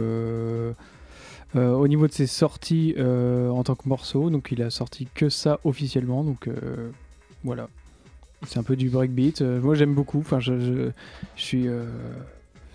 au 1.55 1.89
niveau 1.89 2.07
de 2.07 2.13
ses 2.13 2.27
sorties 2.27 2.95
en 2.99 3.63
tant 3.65 3.75
que 3.75 3.89
morceau, 3.89 4.31
donc 4.31 4.53
il 4.53 4.63
a 4.63 4.71
sorti 4.71 5.09
que 5.13 5.29
ça 5.29 5.61
officiellement. 5.65 6.23
Donc 6.23 6.49
voilà. 7.43 7.69
C'est 8.47 8.59
un 8.59 8.63
peu 8.63 8.77
du 8.77 8.91
breakbeat. 8.91 9.41
Moi, 9.41 9.75
j'aime 9.75 9.95
beaucoup. 9.95 10.21
Enfin, 10.21 10.39
je, 10.39 10.91
suis 11.35 11.67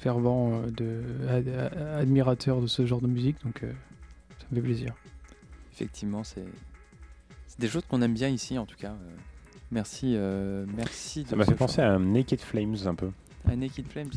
fervent 0.02 0.62
euh, 0.66 0.72
de, 0.72 1.30
ad- 1.30 1.48
ad- 1.48 2.00
admirateur 2.02 2.60
de 2.62 2.68
ce 2.68 2.86
genre 2.86 3.02
de 3.02 3.08
musique. 3.08 3.38
Donc 3.46 3.64
euh, 3.64 3.72
ça 4.40 4.46
me 4.52 4.56
fait 4.58 4.62
plaisir. 4.64 4.94
Effectivement, 5.74 6.24
c'est 6.24 6.44
c'est 7.48 7.60
des 7.60 7.68
choses 7.68 7.84
qu'on 7.90 8.02
aime 8.02 8.14
bien 8.14 8.30
ici 8.30 8.58
en 8.58 8.66
tout 8.66 8.78
cas. 8.78 8.90
Euh, 8.92 9.16
Merci, 9.74 10.16
euh, 10.18 10.66
merci. 10.76 11.26
Ça 11.30 11.38
m'a 11.38 11.46
fait 11.46 11.56
penser 11.56 11.76
choix. 11.78 11.86
à 11.94 11.98
Naked 11.98 12.42
Flames 12.42 12.76
un 12.86 12.94
peu. 12.94 13.08
À 13.50 13.56
Naked 13.56 13.86
Flames. 13.88 14.10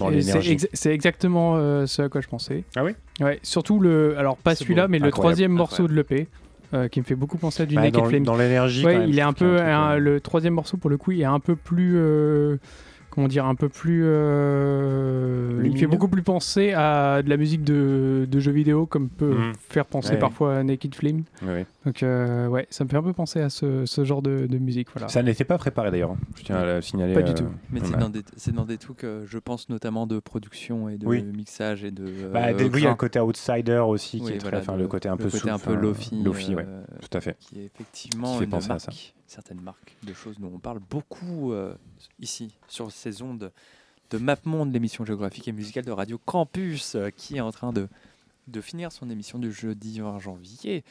C'est 0.73 0.93
exactement 0.93 1.55
euh, 1.57 1.87
ce 1.87 2.03
à 2.03 2.09
quoi 2.09 2.21
je 2.21 2.27
pensais. 2.27 2.65
Ah 2.75 2.83
oui? 2.83 2.91
Ouais, 3.21 3.39
surtout 3.45 3.79
le. 3.79 4.19
Alors, 4.19 4.37
pas 4.37 4.57
celui-là, 4.57 4.89
mais 4.89 4.99
le 4.99 5.13
troisième 5.13 5.53
morceau 5.53 5.87
de 5.87 5.95
l'EP. 5.95 6.27
euh, 6.73 6.89
qui 6.89 6.99
me 6.99 7.05
fait 7.05 7.15
beaucoup 7.15 7.39
penser 7.39 7.63
à 7.63 7.67
du 7.67 7.77
Bah, 7.77 7.83
Naked 7.83 7.95
dans- 7.95 8.05
Flames. 8.07 8.25
dans 8.25 8.35
l'énergie, 8.37 8.85
Ouais, 8.85 9.09
il 9.09 9.17
est 9.17 9.23
un 9.23 9.33
peu. 9.33 9.61
un 9.61 9.81
un- 9.91 9.97
le 9.97 10.21
troisième 10.21 10.55
morceau, 10.55 10.77
pour 10.77 10.91
le 10.91 10.97
coup, 10.97 11.13
il 11.13 11.21
est 11.21 11.25
un 11.25 11.39
peu 11.39 11.55
plus. 11.55 11.97
Comment 13.15 13.29
dire 13.29 13.47
Un 13.47 13.55
peu 13.55 13.69
plus. 13.69 14.03
euh, 14.05 15.63
il 15.65 15.77
fait 15.79 15.87
beaucoup 15.87 16.09
plus 16.09 16.23
penser 16.23 16.73
à 16.73 17.23
de 17.23 17.31
la 17.31 17.37
musique 17.37 17.65
de, 17.65 18.27
de 18.31 18.41
jeux 18.41 18.53
vidéo, 18.53 18.87
comme 18.87 19.09
peut 19.09 19.35
Mhm. 19.35 19.53
faire 19.69 19.87
penser 19.87 20.13
Ouais, 20.13 20.19
parfois 20.19 20.57
à 20.59 20.63
Naked 20.63 20.95
Flame. 20.95 21.23
Ouais. 21.47 21.67
Donc, 21.85 22.03
euh, 22.03 22.47
ouais, 22.49 22.67
ça 22.71 22.85
me 22.85 22.89
fait 22.89 22.97
un 22.97 23.03
peu 23.03 23.13
penser 23.13 23.41
à 23.41 23.51
ce, 23.51 23.85
ce 23.85 24.05
genre 24.05 24.23
de, 24.23 24.47
de 24.47 24.59
musique. 24.59 24.89
Voilà. 24.93 25.09
Ça 25.09 25.23
n'était 25.23 25.45
pas 25.45 25.59
préparé 25.59 25.91
d'ailleurs. 25.91 26.13
hein. 26.13 26.19
Je 26.37 26.43
tiens 26.45 26.57
à 26.57 26.65
le 26.77 26.81
signaler. 26.81 27.13
Pas 27.13 27.23
du 27.23 27.33
euh, 27.33 27.35
tout. 27.35 27.51
Mais 27.71 27.81
c'est 27.85 27.95
a- 27.95 27.99
dans, 27.99 28.09
des, 28.09 28.23
c'est 28.37 28.53
dans 28.55 28.65
des 28.65 28.79
trucs, 28.79 29.05
euh, 29.05 29.25
je 29.27 29.39
pense 29.39 29.69
notamment 29.69 30.07
de 30.07 30.19
production 30.19 30.89
et 30.89 30.97
de 30.97 31.07
Oui. 31.07 31.23
mixage 31.23 31.85
et 31.85 31.91
de. 31.91 32.05
euh, 32.07 32.31
Bah, 32.33 32.53
des- 32.55 32.65
oui, 32.65 32.71
il 32.77 32.85
y 32.85 32.87
a 32.87 32.91
le 32.91 32.97
côté 32.97 33.21
outsider 33.21 33.83
aussi, 33.87 34.19
qui 34.19 34.25
Oui, 34.25 34.33
est 34.33 34.39
très, 34.39 34.49
voilà, 34.51 34.59
enfin, 34.61 34.75
de- 34.77 34.83
le 34.83 34.89
côté 34.89 35.09
un 35.11 35.17
peu 35.19 35.25
côté 35.25 35.39
soul, 35.39 35.51
un 35.51 35.59
peu 35.59 35.73
enfin, 35.73 35.81
lofi, 35.81 36.23
lofi, 36.23 36.55
ouais, 36.55 36.67
tout 37.03 37.17
à 37.17 37.21
fait. 37.21 37.37
Qui 37.41 37.61
est 37.61 37.65
effectivement 37.67 38.33
Qui 38.33 38.39
fait 38.39 38.45
une 38.47 38.55
à 38.55 38.61
marque, 38.67 38.81
ça. 38.81 38.91
certaines 39.27 39.61
marques 39.61 39.97
de 40.07 40.15
choses 40.15 40.39
dont 40.39 40.53
on 40.55 40.59
parle 40.59 40.81
beaucoup 40.91 41.53
euh, 41.53 41.75
ici 42.21 42.55
sur 42.69 42.91
ces 42.93 43.21
ondes 43.21 43.51
de 44.11 44.19
MapMonde, 44.19 44.73
l'émission 44.73 45.05
géographique 45.05 45.49
et 45.49 45.53
musicale 45.53 45.85
de 45.85 45.91
Radio 45.93 46.19
Campus, 46.25 46.95
euh, 46.95 47.11
qui 47.15 47.37
est 47.37 47.41
en 47.41 47.53
train 47.53 47.73
de 47.73 47.89
de 48.47 48.61
finir 48.61 48.93
son 48.93 49.09
émission 49.09 49.39
du 49.39 49.51
jeudi 49.51 50.01
20 50.01 50.19
janvier. 50.19 50.85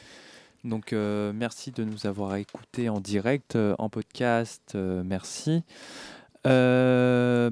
Donc 0.63 0.93
euh, 0.93 1.33
merci 1.33 1.71
de 1.71 1.83
nous 1.83 2.07
avoir 2.07 2.35
écoutés 2.35 2.87
en 2.89 3.01
direct, 3.01 3.55
euh, 3.55 3.75
en 3.79 3.89
podcast, 3.89 4.73
euh, 4.75 5.03
merci. 5.05 5.63
Que 6.43 7.49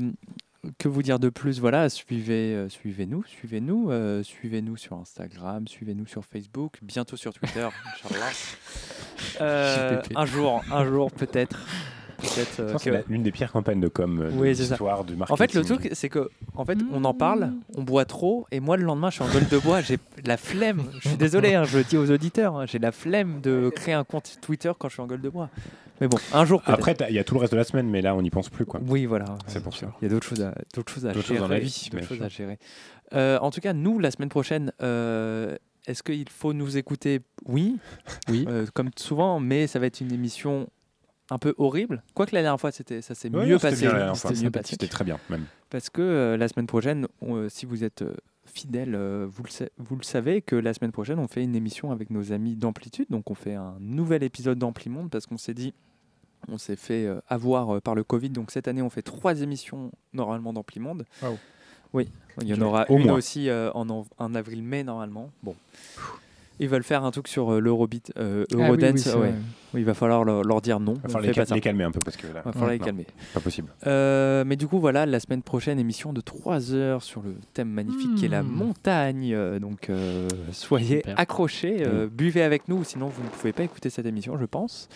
vous 0.87 1.01
dire 1.01 1.17
de 1.17 1.29
plus? 1.29 1.59
Voilà, 1.59 1.89
suivez, 1.89 2.67
suivez-nous, 2.69 3.23
suivez-nous, 3.23 3.89
suivez-nous 4.23 4.77
sur 4.77 4.95
Instagram, 4.97 5.67
suivez-nous 5.67 6.05
sur 6.05 6.23
Facebook, 6.23 6.77
bientôt 6.83 7.17
sur 7.17 7.33
Twitter, 7.33 7.67
un 9.39 10.25
jour, 10.25 10.63
un 10.71 10.85
jour 10.85 11.11
peut-être. 11.11 11.65
Peut-être 12.21 12.59
euh, 12.59 12.75
C'est 12.79 13.07
l'une 13.09 13.23
des 13.23 13.31
pires 13.31 13.51
campagnes 13.51 13.81
de 13.81 13.87
com 13.87 14.21
euh, 14.21 14.31
de 14.31 14.37
oui, 14.37 14.49
l'histoire 14.49 15.03
du 15.03 15.15
marketing. 15.15 15.33
En 15.33 15.37
fait, 15.37 15.53
le 15.53 15.63
truc, 15.63 15.89
c'est 15.93 16.09
que, 16.09 16.29
en 16.55 16.65
fait, 16.65 16.77
on 16.93 17.03
en 17.03 17.13
parle, 17.13 17.53
on 17.75 17.83
boit 17.83 18.05
trop, 18.05 18.45
et 18.51 18.59
moi, 18.59 18.77
le 18.77 18.83
lendemain, 18.83 19.09
je 19.09 19.15
suis 19.15 19.23
en 19.23 19.33
gueule 19.33 19.47
de 19.47 19.57
bois, 19.57 19.81
j'ai 19.81 19.97
la 20.25 20.37
flemme. 20.37 20.83
Je 20.99 21.09
suis 21.09 21.17
désolé, 21.17 21.55
hein, 21.55 21.63
je 21.63 21.79
le 21.79 21.83
dis 21.83 21.97
aux 21.97 22.09
auditeurs, 22.11 22.55
hein, 22.55 22.65
j'ai 22.65 22.79
la 22.79 22.91
flemme 22.91 23.41
de 23.41 23.71
créer 23.75 23.93
un 23.93 24.03
compte 24.03 24.37
Twitter 24.41 24.71
quand 24.77 24.89
je 24.89 24.93
suis 24.93 25.01
en 25.01 25.07
gueule 25.07 25.21
de 25.21 25.29
bois. 25.29 25.49
Mais 25.99 26.07
bon, 26.07 26.17
un 26.33 26.45
jour. 26.45 26.63
Après, 26.65 26.95
il 27.09 27.15
y 27.15 27.19
a 27.19 27.23
tout 27.23 27.35
le 27.35 27.41
reste 27.41 27.53
de 27.53 27.57
la 27.57 27.63
semaine, 27.63 27.87
mais 27.87 28.01
là, 28.01 28.15
on 28.15 28.23
n'y 28.23 28.31
pense 28.31 28.49
plus. 28.49 28.65
Quoi. 28.65 28.79
Oui, 28.87 29.05
voilà. 29.05 29.25
C'est 29.45 29.61
pour 29.61 29.75
ça. 29.75 29.87
Il 30.01 30.05
y 30.05 30.07
a 30.07 30.09
d'autres 30.09 30.27
choses 30.27 30.41
à, 30.41 30.53
d'autres 30.73 30.91
choses 30.91 31.05
à 31.05 31.13
gérer. 31.13 31.25
choses 31.25 31.37
dans 31.37 31.47
la 31.47 31.59
vie, 31.59 31.89
d'autres 31.91 31.97
bien 31.97 32.07
choses 32.07 32.17
sûr. 32.17 32.25
à 32.25 32.29
gérer. 32.29 32.59
Euh, 33.13 33.37
en 33.39 33.51
tout 33.51 33.61
cas, 33.61 33.73
nous, 33.73 33.99
la 33.99 34.09
semaine 34.09 34.29
prochaine, 34.29 34.71
euh, 34.81 35.55
est-ce 35.85 36.01
qu'il 36.01 36.29
faut 36.29 36.53
nous 36.53 36.77
écouter? 36.77 37.21
Oui. 37.45 37.77
Oui. 38.29 38.45
Euh, 38.49 38.65
comme 38.73 38.89
souvent, 38.95 39.39
mais 39.39 39.67
ça 39.67 39.77
va 39.77 39.85
être 39.85 40.01
une 40.01 40.11
émission 40.11 40.67
un 41.31 41.37
peu 41.39 41.55
horrible. 41.57 42.03
Quoique 42.13 42.35
la 42.35 42.41
dernière 42.43 42.59
fois, 42.59 42.71
c'était, 42.71 43.01
ça 43.01 43.15
s'est 43.15 43.29
Ouais, 43.35 43.47
mieux 43.47 43.57
passé. 43.57 43.87
C'était 44.63 44.87
très 44.87 45.03
bien, 45.03 45.17
même. 45.29 45.45
Parce 45.71 45.89
que 45.89 46.01
euh, 46.01 46.37
la 46.37 46.47
semaine 46.47 46.67
prochaine, 46.67 47.07
on- 47.21 47.35
euh, 47.37 47.49
si 47.49 47.65
vous 47.65 47.83
êtes 47.83 48.03
euh, 48.03 48.13
fidèle, 48.45 48.95
vous, 48.95 49.43
le 49.43 49.49
sa- 49.49 49.69
vous 49.77 49.95
le 49.95 50.03
savez 50.03 50.41
que 50.41 50.55
la 50.55 50.73
semaine 50.73 50.91
prochaine, 50.91 51.17
on 51.19 51.27
fait 51.27 51.43
une 51.43 51.55
émission 51.55 51.91
avec 51.91 52.09
nos 52.09 52.31
amis 52.33 52.55
d'Amplitude. 52.55 53.05
Donc, 53.09 53.31
on 53.31 53.35
fait 53.35 53.55
un 53.55 53.75
nouvel 53.79 54.23
épisode 54.23 54.59
d'Amplimonde 54.59 55.09
parce 55.09 55.25
qu'on 55.25 55.37
s'est 55.37 55.53
dit, 55.53 55.73
on 56.49 56.57
s'est 56.57 56.75
fait 56.75 57.07
avoir 57.29 57.81
par 57.81 57.95
le 57.95 58.03
Covid. 58.03 58.29
Donc, 58.29 58.51
cette 58.51 58.67
année, 58.67 58.81
on 58.81 58.89
fait 58.89 59.01
trois 59.03 59.41
émissions 59.41 59.91
normalement 60.13 60.51
d'Amplimonde. 60.53 61.05
Waouh. 61.23 61.37
Oui, 61.93 62.07
il 62.41 62.47
y 62.47 62.53
en 62.53 62.61
aura 62.61 62.85
au 62.89 62.97
une 62.97 63.07
moins. 63.07 63.15
aussi 63.15 63.49
euh, 63.49 63.69
en, 63.73 63.89
en- 63.89 64.05
en 64.17 64.33
avril-mai 64.35 64.83
normalement. 64.83 65.29
Bon. 65.43 65.55
Ils 66.61 66.69
veulent 66.69 66.83
faire 66.83 67.03
un 67.03 67.11
truc 67.11 67.27
sur 67.27 67.51
euh, 67.53 67.59
l'Eurobeat, 67.59 68.13
euh, 68.17 68.45
Ah 68.51 68.55
oui, 68.55 68.63
Eurodance. 68.63 68.91
oui, 68.93 68.99
c'est 68.99 69.09
ouais. 69.13 69.17
vrai. 69.17 69.33
Oui, 69.73 69.81
il 69.81 69.85
va 69.85 69.93
falloir 69.93 70.23
leur, 70.23 70.43
leur 70.43 70.61
dire 70.61 70.79
non. 70.79 70.93
Il 70.93 70.99
va 71.01 71.01
on 71.05 71.11
falloir 71.13 71.23
les, 71.27 71.33
cal- 71.45 71.59
calmer 71.61 71.83
un 71.85 71.91
peu 71.91 71.99
parce 72.03 72.17
que 72.17 72.27
là, 72.27 72.41
va 72.45 72.51
falloir 72.51 72.69
les 72.71 72.77
non, 72.79 72.85
calmer. 72.85 73.07
Pas 73.33 73.39
possible. 73.39 73.69
Euh, 73.87 74.43
mais 74.45 74.55
du 74.57 74.67
coup, 74.67 74.79
voilà, 74.79 75.05
la 75.05 75.19
semaine 75.19 75.41
prochaine, 75.41 75.79
émission 75.79 76.13
de 76.13 76.21
3 76.21 76.73
heures 76.73 77.01
sur 77.03 77.21
le 77.23 77.35
thème 77.53 77.69
magnifique 77.69 78.15
qui 78.15 78.25
est 78.25 78.29
la 78.29 78.43
Hmm. 78.43 78.47
montagne. 78.51 79.33
Euh, 79.33 79.59
Donc, 79.59 79.89
euh, 79.89 80.27
soyez 80.51 80.97
Super. 80.97 81.19
accrochés, 81.19 81.83
euh, 81.85 82.07
buvez 82.11 82.43
avec 82.43 82.67
nous, 82.69 82.83
sinon 82.83 83.07
vous 83.07 83.23
ne 83.23 83.29
pouvez 83.29 83.53
pas 83.53 83.63
écouter 83.63 83.89
cette 83.89 84.05
émission, 84.05 84.37
je 84.37 84.45
pense. 84.45 84.87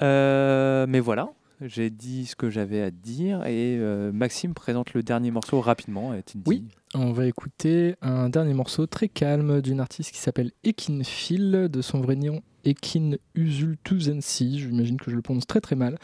Euh, 0.00 0.86
mais 0.88 1.00
voilà, 1.00 1.28
j'ai 1.60 1.90
dit 1.90 2.26
ce 2.26 2.34
que 2.34 2.50
j'avais 2.50 2.80
à 2.82 2.90
dire 2.90 3.44
et 3.46 3.76
euh, 3.78 4.10
Maxime 4.12 4.54
présente 4.54 4.94
le 4.94 5.02
dernier 5.02 5.30
morceau 5.30 5.60
rapidement. 5.60 6.14
Et 6.14 6.22
Oui, 6.46 6.64
on 6.94 7.12
va 7.12 7.26
écouter 7.26 7.94
un 8.02 8.28
dernier 8.28 8.54
morceau 8.54 8.86
très 8.86 9.08
calme 9.08 9.60
d'une 9.60 9.80
artiste 9.80 10.12
qui 10.12 10.18
s'appelle 10.18 10.52
Ekin 10.64 11.02
Phil, 11.04 11.68
de 11.70 11.82
son 11.82 12.00
vrai 12.00 12.16
nom 12.16 12.42
Ekin 12.64 13.12
Üzültüzensi, 13.34 14.60
j'imagine 14.60 14.96
que 14.96 15.10
je 15.10 15.16
le 15.16 15.22
prononce 15.22 15.46
très 15.46 15.60
très 15.60 15.76
mal. 15.76 15.98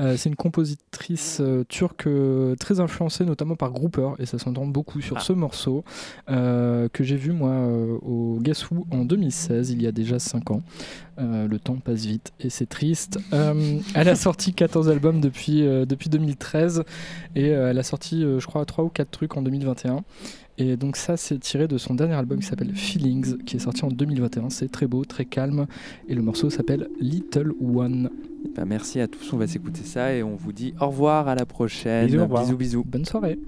Euh, 0.00 0.16
c'est 0.16 0.28
une 0.28 0.36
compositrice 0.36 1.38
euh, 1.40 1.64
turque 1.68 2.06
euh, 2.06 2.54
très 2.56 2.80
influencée 2.80 3.24
notamment 3.24 3.56
par 3.56 3.72
Grouper, 3.72 4.10
et 4.18 4.26
ça 4.26 4.38
s'entend 4.38 4.66
beaucoup 4.66 5.00
sur 5.00 5.18
Ah. 5.18 5.20
ce 5.20 5.32
morceau, 5.32 5.84
que 6.26 7.04
j'ai 7.04 7.16
vu 7.16 7.32
moi 7.32 7.66
au 8.02 8.38
Who 8.38 8.86
en 8.90 9.04
2016, 9.04 9.70
il 9.70 9.82
y 9.82 9.86
a 9.86 9.92
déjà 9.92 10.18
5 10.18 10.50
ans. 10.50 10.62
Le 11.18 11.56
temps 11.58 11.76
passe 11.76 12.04
vite 12.04 12.32
et 12.40 12.50
c'est 12.50 12.66
triste. 12.66 13.18
Elle 13.30 14.08
a 14.08 14.16
sorti 14.16 14.52
14 14.52 14.88
albums 14.88 15.20
depuis, 15.20 15.62
depuis 15.62 16.10
2013 16.10 16.84
et 17.36 17.48
elle 17.48 17.78
a 17.78 17.82
sorti, 17.82 18.22
je 18.22 18.46
crois, 18.46 18.64
3 18.64 18.84
ou 18.84 18.88
4 18.88 19.10
trucs 19.10 19.36
en 19.36 19.42
2021. 19.42 20.04
Et 20.58 20.76
donc 20.76 20.96
ça, 20.96 21.16
c'est 21.16 21.38
tiré 21.38 21.66
de 21.66 21.78
son 21.78 21.94
dernier 21.94 22.14
album 22.14 22.40
qui 22.40 22.46
s'appelle 22.46 22.74
Feelings, 22.74 23.38
qui 23.44 23.56
est 23.56 23.60
sorti 23.60 23.84
en 23.84 23.88
2021. 23.88 24.50
C'est 24.50 24.70
très 24.70 24.86
beau, 24.86 25.04
très 25.04 25.24
calme. 25.24 25.66
Et 26.08 26.14
le 26.14 26.22
morceau 26.22 26.50
s'appelle 26.50 26.88
Little 27.00 27.52
One. 27.60 28.10
Bah, 28.54 28.64
merci 28.66 29.00
à 29.00 29.08
tous, 29.08 29.32
on 29.32 29.38
va 29.38 29.46
s'écouter 29.46 29.82
ça 29.82 30.14
et 30.14 30.22
on 30.22 30.34
vous 30.34 30.52
dit 30.52 30.74
au 30.80 30.86
revoir 30.88 31.28
à 31.28 31.34
la 31.34 31.46
prochaine. 31.46 32.06
Bisous, 32.06 32.26
bisous. 32.26 32.56
bisous. 32.56 32.84
Bonne 32.84 33.04
soirée. 33.04 33.38